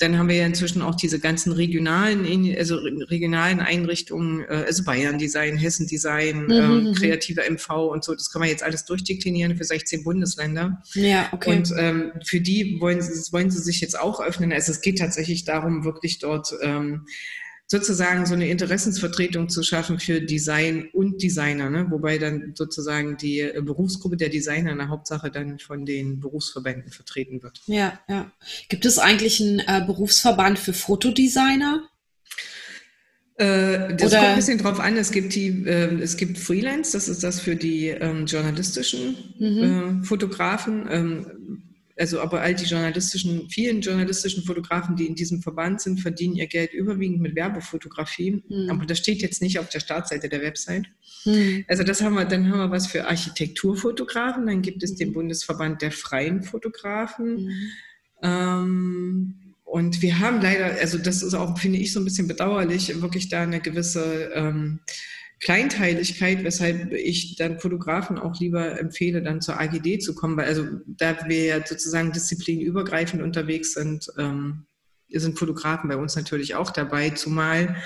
[0.00, 2.26] Dann haben wir ja inzwischen auch diese ganzen regionalen,
[2.56, 6.94] also regionalen Einrichtungen, äh, also Bayern Design, Hessen Design, mhm, ähm, mhm.
[6.94, 8.14] kreative MV und so.
[8.14, 10.82] Das kann man jetzt alles durchdeklinieren für 16 Bundesländer.
[10.94, 11.56] Ja, okay.
[11.56, 14.52] Und ähm, für die wollen sie, wollen sie sich jetzt auch öffnen.
[14.52, 17.06] Also es geht tatsächlich darum, wirklich dort ähm,
[17.70, 21.86] sozusagen so eine Interessensvertretung zu schaffen für Design und Designer, ne?
[21.88, 26.90] wobei dann sozusagen die äh, Berufsgruppe der Designer in der Hauptsache dann von den Berufsverbänden
[26.90, 27.62] vertreten wird.
[27.66, 28.32] Ja, ja.
[28.68, 31.84] Gibt es eigentlich einen äh, Berufsverband für Fotodesigner?
[33.36, 34.18] Äh, das Oder?
[34.18, 34.96] kommt ein bisschen drauf an.
[34.96, 40.00] Es gibt die, äh, es gibt Freelance, das ist das für die ähm, journalistischen mhm.
[40.02, 40.88] äh, Fotografen.
[40.90, 41.69] Ähm,
[42.00, 46.46] also aber all die journalistischen, vielen journalistischen Fotografen, die in diesem Verband sind, verdienen ihr
[46.46, 48.42] Geld überwiegend mit Werbefotografie.
[48.48, 48.70] Mhm.
[48.70, 50.86] Aber das steht jetzt nicht auf der Startseite der Website.
[51.26, 51.66] Mhm.
[51.68, 55.14] Also das haben wir, dann haben wir was für Architekturfotografen, dann gibt es den hm.
[55.14, 57.44] Bundesverband der freien Fotografen.
[57.44, 57.70] Mhm.
[58.22, 59.34] Ähm,
[59.64, 63.28] und wir haben leider, also das ist auch, finde ich, so ein bisschen bedauerlich, wirklich
[63.28, 64.80] da eine gewisse ähm,
[65.40, 70.66] Kleinteiligkeit, weshalb ich dann Fotografen auch lieber empfehle, dann zur AGD zu kommen, weil also
[70.86, 74.66] da wir ja sozusagen disziplinübergreifend unterwegs sind, ähm,
[75.08, 77.76] sind Fotografen bei uns natürlich auch dabei, zumal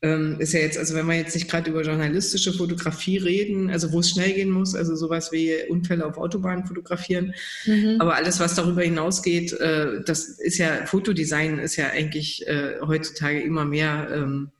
[0.00, 3.92] ähm, ist ja jetzt, also wenn wir jetzt nicht gerade über journalistische Fotografie reden, also
[3.92, 7.34] wo es schnell gehen muss, also sowas wie Unfälle auf Autobahnen fotografieren,
[7.66, 7.96] mhm.
[7.98, 13.40] aber alles, was darüber hinausgeht, äh, das ist ja, Fotodesign ist ja eigentlich äh, heutzutage
[13.42, 14.50] immer mehr ähm,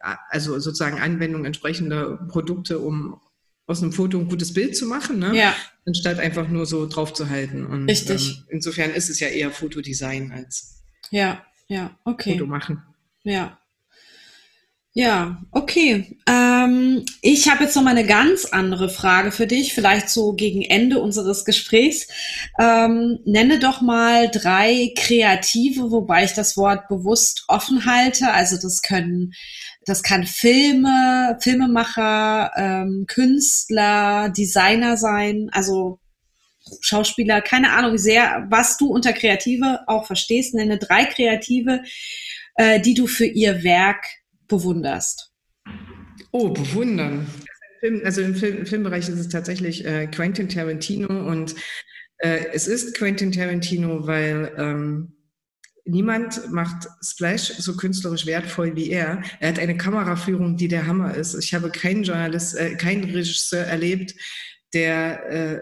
[0.00, 3.20] also sozusagen Anwendung entsprechender Produkte, um
[3.66, 5.36] aus einem Foto ein gutes Bild zu machen, ne?
[5.36, 5.54] ja.
[5.86, 7.64] anstatt einfach nur so drauf zu halten.
[7.64, 8.30] Und, Richtig.
[8.30, 12.32] Ähm, insofern ist es ja eher Fotodesign als ja, ja, okay.
[12.32, 12.82] Foto machen.
[13.22, 13.60] Ja.
[14.92, 16.18] Ja, okay.
[16.28, 20.62] Ähm, ich habe jetzt noch mal eine ganz andere Frage für dich, vielleicht so gegen
[20.62, 22.08] Ende unseres Gesprächs.
[22.58, 28.32] Ähm, nenne doch mal drei Kreative, wobei ich das Wort bewusst offen halte.
[28.32, 29.32] Also das können
[29.86, 35.98] das kann Filme, Filmemacher, ähm, Künstler, Designer sein, also
[36.80, 40.54] Schauspieler, keine Ahnung sehr, was du unter Kreative auch verstehst.
[40.54, 41.82] Nenne drei Kreative,
[42.56, 44.04] äh, die du für ihr Werk
[44.46, 45.32] bewunderst.
[46.32, 47.26] Oh, bewundern.
[48.04, 51.54] Also im, Film, im Filmbereich ist es tatsächlich äh, Quentin Tarantino und
[52.18, 55.14] äh, es ist Quentin Tarantino, weil ähm,
[55.90, 59.22] Niemand macht Splash so künstlerisch wertvoll wie er.
[59.40, 61.34] Er hat eine Kameraführung, die der Hammer ist.
[61.34, 64.14] Ich habe keinen Journalist, äh, keinen Regisseur erlebt,
[64.72, 65.60] der äh,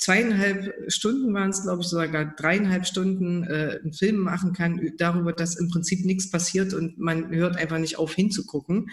[0.00, 5.34] zweieinhalb Stunden waren es, glaube ich, sogar dreieinhalb Stunden äh, einen Film machen kann darüber,
[5.34, 8.90] dass im Prinzip nichts passiert und man hört einfach nicht auf hinzugucken.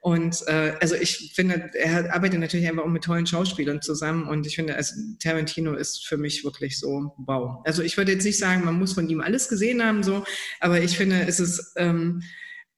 [0.00, 4.46] Und äh, also ich finde, er arbeitet natürlich einfach auch mit tollen Schauspielern zusammen und
[4.46, 7.62] ich finde, also Tarantino ist für mich wirklich so wow.
[7.64, 10.24] Also ich würde jetzt nicht sagen, man muss von ihm alles gesehen haben, so,
[10.60, 12.22] aber ich finde, es ist ähm,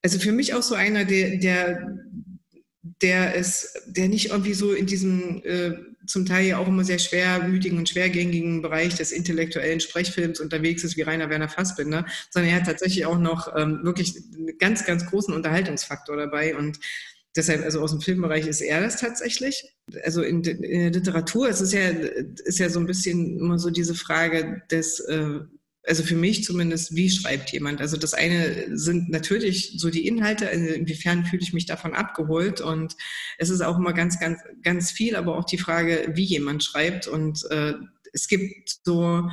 [0.03, 1.97] also für mich auch so einer, der, der
[3.01, 5.72] der ist, der nicht irgendwie so in diesem äh,
[6.12, 10.96] zum Teil ja auch immer sehr schwermütigen und schwergängigen Bereich des intellektuellen Sprechfilms unterwegs ist
[10.96, 15.06] wie Rainer Werner Fassbinder, sondern er hat tatsächlich auch noch ähm, wirklich einen ganz, ganz
[15.06, 16.78] großen Unterhaltungsfaktor dabei und
[17.34, 19.74] Deshalb, also aus dem Filmbereich ist er das tatsächlich.
[20.04, 23.70] Also in, in der Literatur ist es ja, ist ja so ein bisschen immer so
[23.70, 25.40] diese Frage des, äh,
[25.85, 27.80] also für mich zumindest, wie schreibt jemand?
[27.80, 32.61] Also das eine sind natürlich so die Inhalte, also inwiefern fühle ich mich davon abgeholt
[32.61, 32.97] und
[33.39, 37.09] es ist auch immer ganz, ganz, ganz viel, aber auch die Frage, wie jemand schreibt
[37.09, 37.74] und äh,
[38.12, 39.28] es gibt so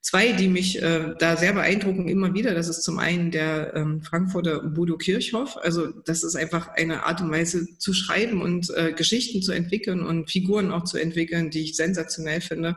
[0.00, 2.54] zwei, die mich äh, da sehr beeindrucken immer wieder.
[2.54, 5.58] Das ist zum einen der ähm, Frankfurter Bodo Kirchhoff.
[5.58, 10.02] Also das ist einfach eine Art und Weise zu schreiben und äh, Geschichten zu entwickeln
[10.02, 12.76] und Figuren auch zu entwickeln, die ich sensationell finde.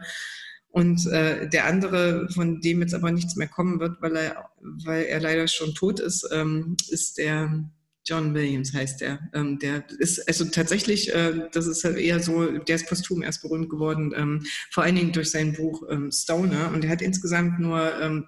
[0.73, 4.49] Und äh, der andere, von dem jetzt aber nichts mehr kommen wird, weil er,
[4.83, 7.69] weil er leider schon tot ist, ähm, ist der
[8.05, 9.19] John Williams heißt der.
[9.35, 13.43] Ähm, der ist also tatsächlich, äh, das ist halt eher so, der ist posthum erst
[13.43, 16.71] berühmt geworden, ähm, vor allen Dingen durch sein Buch ähm, Stoner.
[16.73, 18.27] Und er hat insgesamt nur ähm,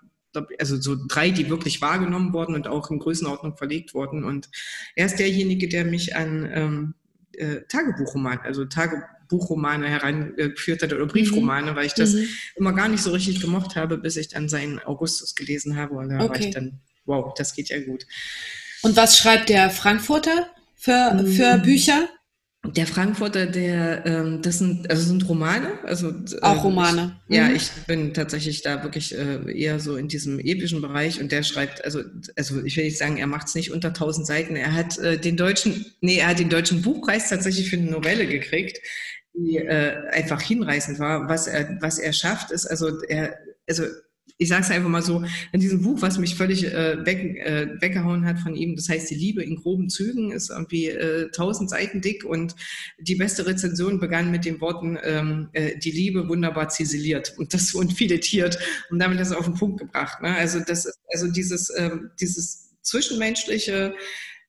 [0.59, 4.23] also so drei, die wirklich wahrgenommen wurden und auch in Größenordnung verlegt wurden.
[4.23, 4.51] Und
[4.95, 6.93] er ist derjenige, der mich an ähm,
[7.33, 12.27] äh, Tagebuchroman, also Tagebuch Buchromane herangeführt hat oder Briefromane, weil ich das mhm.
[12.55, 16.09] immer gar nicht so richtig gemocht habe, bis ich dann seinen Augustus gelesen habe und
[16.09, 16.29] da okay.
[16.29, 18.05] war ich dann, wow, das geht ja gut.
[18.81, 21.61] Und was schreibt der Frankfurter für, für mhm.
[21.63, 22.09] Bücher?
[22.73, 27.19] der Frankfurter, der, ähm, das sind, also sind Romane, also auch Romane.
[27.27, 27.35] Ich, mhm.
[27.35, 31.43] Ja, ich bin tatsächlich da wirklich äh, eher so in diesem epischen Bereich und der
[31.43, 32.01] schreibt, also,
[32.35, 34.55] also ich will nicht sagen, er macht es nicht unter 1000 Seiten.
[34.55, 38.27] Er hat äh, den deutschen, nee, er hat den deutschen Buchpreis tatsächlich für eine Novelle
[38.27, 38.79] gekriegt,
[39.37, 41.27] die äh, einfach hinreißend war.
[41.29, 43.83] Was er, was er schafft, ist, also er, also
[44.37, 45.23] ich sage es einfach mal so,
[45.53, 49.09] in diesem Buch, was mich völlig äh, weg, äh, weggehauen hat von ihm, das heißt
[49.09, 52.55] Die Liebe in groben Zügen, ist irgendwie äh, tausend Seiten dick und
[52.99, 57.73] die beste Rezension begann mit den Worten, ähm, äh, die Liebe wunderbar ziseliert und das
[57.73, 58.59] und filetiert
[58.89, 60.21] und damit das auf den Punkt gebracht.
[60.21, 60.35] Ne?
[60.35, 63.93] Also das ist, also dieses, ähm, dieses zwischenmenschliche,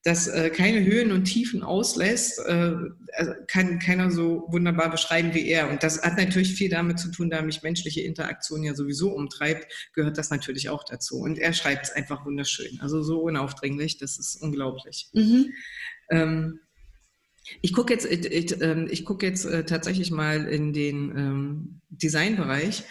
[0.06, 2.74] das äh, keine Höhen und Tiefen auslässt, äh,
[3.14, 5.68] also kann keiner so wunderbar beschreiben wie er.
[5.68, 9.90] Und das hat natürlich viel damit zu tun, da mich menschliche Interaktion ja sowieso umtreibt,
[9.94, 11.16] gehört das natürlich auch dazu.
[11.16, 15.08] Und er schreibt es einfach wunderschön, also so unaufdringlich, das ist unglaublich.
[15.12, 15.52] Mhm.
[16.12, 16.60] Ähm,
[17.60, 21.80] ich gucke jetzt, ich, ich, ähm, ich guck jetzt äh, tatsächlich mal in den ähm,
[21.88, 22.84] Designbereich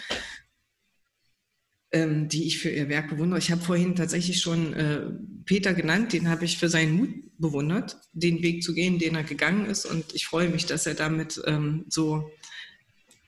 [1.96, 3.40] ähm, die ich für ihr Werk bewundere.
[3.40, 5.00] Ich habe vorhin tatsächlich schon äh,
[5.46, 9.24] Peter genannt, den habe ich für seinen Mut bewundert, den Weg zu gehen, den er
[9.24, 9.86] gegangen ist.
[9.86, 12.30] Und ich freue mich, dass er damit ähm, so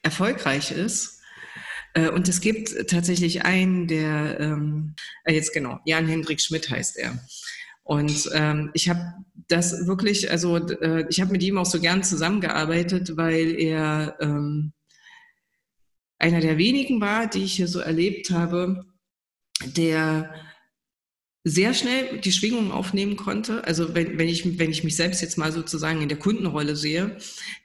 [0.04, 1.22] erfolgreich ist.
[1.94, 6.98] Äh, und es gibt tatsächlich einen, der, ähm, äh, jetzt genau, Jan Hendrik Schmidt heißt
[6.98, 7.18] er.
[7.84, 9.14] Und ähm, ich habe
[9.48, 14.74] das wirklich, also äh, ich habe mit ihm auch so gern zusammengearbeitet, weil er ähm,
[16.20, 18.86] einer der wenigen war, die ich hier so erlebt habe,
[19.66, 20.34] der
[21.48, 23.64] sehr schnell die Schwingungen aufnehmen konnte.
[23.64, 27.18] Also wenn, wenn, ich, wenn ich mich selbst jetzt mal sozusagen in der Kundenrolle sehe,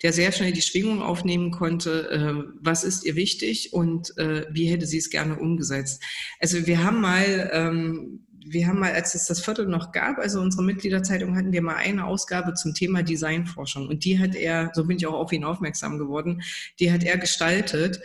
[0.02, 4.66] der sehr schnell die Schwingungen aufnehmen konnte, äh, was ist ihr wichtig und äh, wie
[4.66, 6.02] hätte sie es gerne umgesetzt.
[6.38, 10.40] Also wir haben mal, ähm, wir haben mal, als es das Viertel noch gab, also
[10.40, 13.88] unsere Mitgliederzeitung, hatten wir mal eine Ausgabe zum Thema Designforschung.
[13.88, 16.42] Und die hat er, so bin ich auch auf ihn aufmerksam geworden,
[16.78, 18.00] die hat er gestaltet.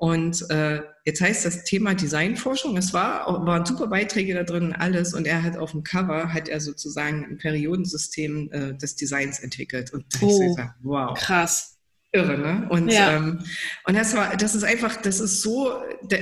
[0.00, 2.74] Und äh, jetzt heißt das Thema Designforschung.
[2.78, 5.12] Es war, waren super Beiträge da drin, alles.
[5.12, 9.92] Und er hat auf dem Cover hat er sozusagen ein Periodensystem äh, des Designs entwickelt.
[9.92, 11.76] Und da oh, ich gesagt, wow, krass.
[12.12, 12.66] Irre, ne?
[12.70, 13.14] Und, ja.
[13.14, 13.40] ähm,
[13.84, 15.70] und das war, das ist einfach, das ist so,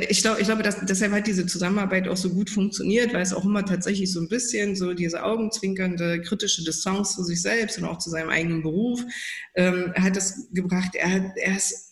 [0.08, 3.32] ich glaube, ich glaube, dass, deshalb hat diese Zusammenarbeit auch so gut funktioniert, weil es
[3.32, 7.84] auch immer tatsächlich so ein bisschen so diese augenzwinkernde, kritische Distanz zu sich selbst und
[7.84, 9.02] auch zu seinem eigenen Beruf
[9.54, 10.94] ähm, hat es gebracht.
[10.94, 11.87] Er hat, er ist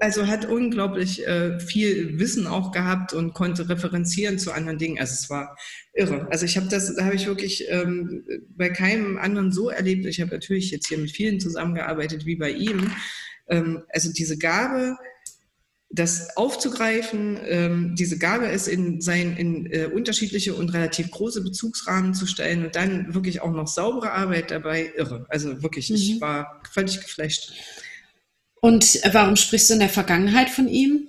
[0.00, 4.98] also hat unglaublich äh, viel Wissen auch gehabt und konnte referenzieren zu anderen Dingen.
[4.98, 5.56] Also es war
[5.94, 6.28] irre.
[6.30, 8.24] Also ich habe das, da habe ich wirklich ähm,
[8.56, 10.06] bei keinem anderen so erlebt.
[10.06, 12.92] Ich habe natürlich jetzt hier mit vielen zusammengearbeitet wie bei ihm.
[13.48, 14.96] Ähm, also diese Gabe,
[15.90, 22.14] das aufzugreifen, ähm, diese Gabe ist in sein in äh, unterschiedliche und relativ große Bezugsrahmen
[22.14, 25.26] zu stellen und dann wirklich auch noch saubere Arbeit dabei, irre.
[25.28, 25.96] Also wirklich, mhm.
[25.96, 27.52] ich war völlig geflasht.
[28.64, 31.08] Und warum sprichst du in der Vergangenheit von ihm?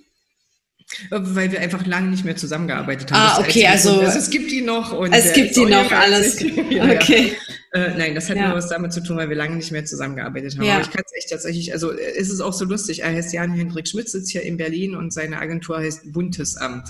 [1.09, 3.17] Weil wir einfach lange nicht mehr zusammengearbeitet haben.
[3.17, 4.91] Ah, okay, also, also, es gibt ihn noch.
[4.91, 6.41] Und es gibt ihn noch, alles.
[6.69, 7.31] ja, okay.
[7.73, 7.79] Ja.
[7.79, 8.49] Äh, nein, das hat ja.
[8.49, 10.65] nur was damit zu tun, weil wir lange nicht mehr zusammengearbeitet haben.
[10.65, 10.73] Ja.
[10.73, 13.87] Aber ich kann es echt tatsächlich, also es ist auch so lustig, er heißt Jan-Hendrik
[13.87, 16.89] Schmidt, sitzt hier in Berlin und seine Agentur heißt Bundesamt.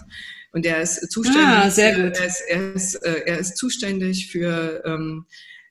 [0.51, 1.45] Und er ist zuständig.
[1.45, 2.17] Ah, sehr gut.
[2.17, 5.27] Er ist, er ist, äh, er ist zuständig für ähm,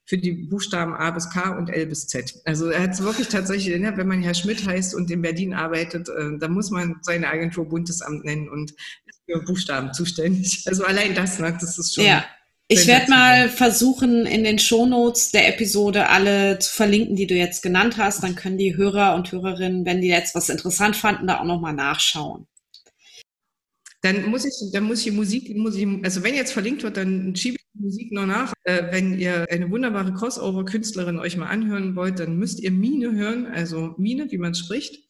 [0.07, 2.34] für die Buchstaben A bis K und L bis Z.
[2.44, 5.55] Also er hat es wirklich tatsächlich, ne, wenn man Herr Schmidt heißt und in Berlin
[5.55, 10.64] arbeitet, äh, dann muss man seine Agentur Bundesamt nennen und ist für Buchstaben zuständig.
[10.74, 12.05] Also allein das, ne, das ist schon.
[12.05, 12.24] Ja.
[12.66, 17.62] Ich werde mal versuchen, in den Shownotes der Episode alle zu verlinken, die du jetzt
[17.62, 18.22] genannt hast.
[18.22, 21.74] Dann können die Hörer und Hörerinnen, wenn die jetzt was interessant fanden, da auch nochmal
[21.74, 22.46] nachschauen.
[24.00, 27.36] Dann muss ich, dann muss ich Musik, muss ich, also wenn jetzt verlinkt wird, dann
[27.36, 28.53] schiebe Musik noch nach.
[28.64, 33.47] Äh, wenn ihr eine wunderbare Crossover-Künstlerin euch mal anhören wollt, dann müsst ihr Mine hören,
[33.47, 35.05] also Mine, wie man spricht.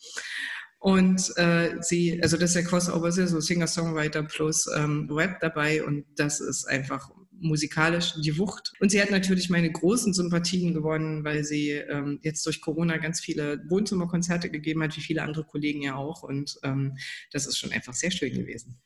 [0.79, 5.41] Und äh, sie, also das ist der Crossover, ist ja so Singer-Songwriter plus ähm, Rap
[5.41, 7.11] dabei und das ist einfach
[7.41, 8.73] musikalisch die Wucht.
[8.81, 13.21] Und sie hat natürlich meine großen Sympathien gewonnen, weil sie ähm, jetzt durch Corona ganz
[13.21, 16.23] viele Wohnzimmerkonzerte gegeben hat, wie viele andere Kollegen ja auch.
[16.23, 16.97] Und ähm,
[17.33, 18.79] das ist schon einfach sehr schön gewesen.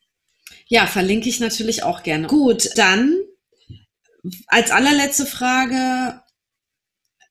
[0.67, 2.27] Ja, verlinke ich natürlich auch gerne.
[2.27, 3.15] Gut, dann
[4.47, 6.21] als allerletzte Frage,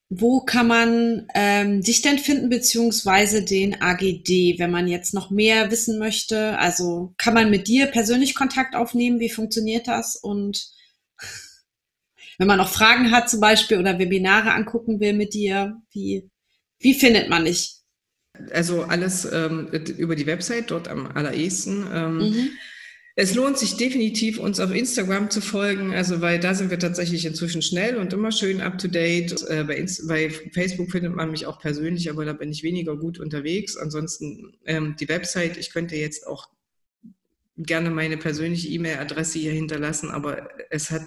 [0.10, 5.70] wo kann man ähm, dich denn finden, beziehungsweise den AGD, wenn man jetzt noch mehr
[5.70, 6.58] wissen möchte?
[6.60, 9.20] Also kann man mit dir persönlich Kontakt aufnehmen?
[9.20, 10.16] Wie funktioniert das?
[10.16, 10.70] Und
[12.38, 16.30] wenn man noch Fragen hat zum Beispiel oder Webinare angucken will mit dir, wie,
[16.80, 17.74] wie findet man dich?
[18.52, 19.68] Also alles ähm,
[19.98, 21.86] über die Website, dort am allerersten.
[21.92, 22.50] Ähm, mhm
[23.20, 27.26] Es lohnt sich definitiv, uns auf Instagram zu folgen, also weil da sind wir tatsächlich
[27.26, 29.41] inzwischen schnell und immer schön up to date.
[29.49, 33.20] Äh, bei, bei, Facebook findet man mich auch persönlich, aber da bin ich weniger gut
[33.20, 33.76] unterwegs.
[33.76, 36.47] Ansonsten ähm, die Website, ich könnte jetzt auch
[37.57, 41.01] gerne meine persönliche E-Mail-Adresse hier hinterlassen, aber es hat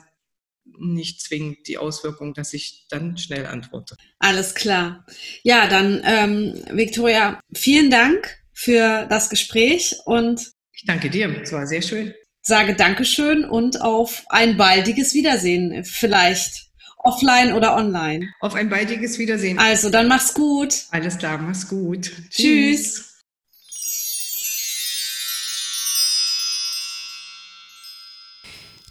[0.80, 3.94] nicht zwingend die Auswirkung, dass ich dann schnell antworte.
[4.18, 5.06] Alles klar.
[5.44, 10.50] Ja, dann ähm, Victoria, vielen Dank für das Gespräch und
[10.81, 12.14] ich danke dir, es war sehr schön.
[12.41, 18.33] Sage Dankeschön und auf ein baldiges Wiedersehen, vielleicht offline oder online.
[18.41, 19.59] Auf ein baldiges Wiedersehen.
[19.59, 20.87] Also, dann mach's gut.
[20.91, 22.11] Alles klar, mach's gut.
[22.31, 23.09] Tschüss.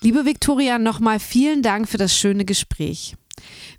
[0.02, 3.16] Liebe Viktoria, nochmal vielen Dank für das schöne Gespräch.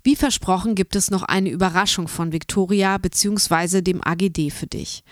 [0.03, 3.81] Wie versprochen gibt es noch eine Überraschung von Victoria bzw.
[3.81, 5.03] dem AGD für dich.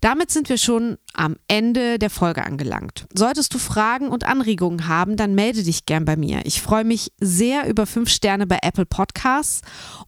[0.00, 3.06] Damit sind wir schon am Ende der Folge angelangt.
[3.14, 6.40] Solltest du Fragen und Anregungen haben, dann melde dich gern bei mir.
[6.44, 9.60] Ich freue mich sehr über fünf Sterne bei Apple Podcasts.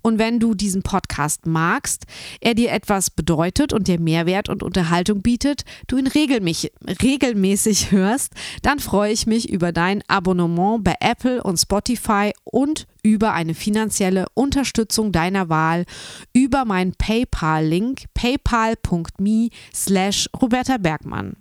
[0.03, 2.07] Und wenn du diesen Podcast magst,
[2.41, 8.33] er dir etwas bedeutet und dir Mehrwert und Unterhaltung bietet, du ihn regelmäßig hörst,
[8.63, 14.27] dann freue ich mich über dein Abonnement bei Apple und Spotify und über eine finanzielle
[14.35, 15.85] Unterstützung deiner Wahl
[16.33, 21.37] über meinen PayPal-Link paypal.me slash Roberta Bergmann.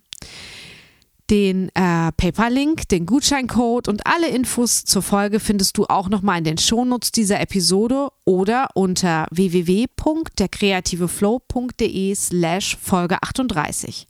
[1.29, 6.43] Den äh, PayPal-Link, den Gutscheincode und alle Infos zur Folge findest du auch nochmal in
[6.43, 14.09] den Shownotes dieser Episode oder unter www.derkreativeflow.de slash Folge 38.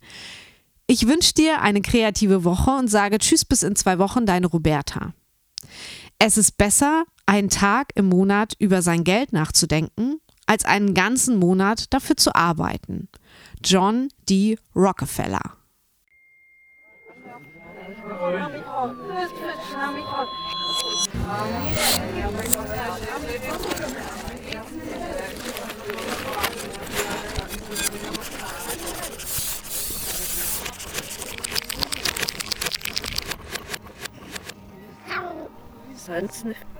[0.86, 5.14] Ich wünsche dir eine kreative Woche und sage Tschüss bis in zwei Wochen, deine Roberta.
[6.26, 11.92] Es ist besser, einen Tag im Monat über sein Geld nachzudenken, als einen ganzen Monat
[11.92, 13.10] dafür zu arbeiten.
[13.62, 14.56] John D.
[14.74, 15.58] Rockefeller.
[36.04, 36.73] Sonst nicht.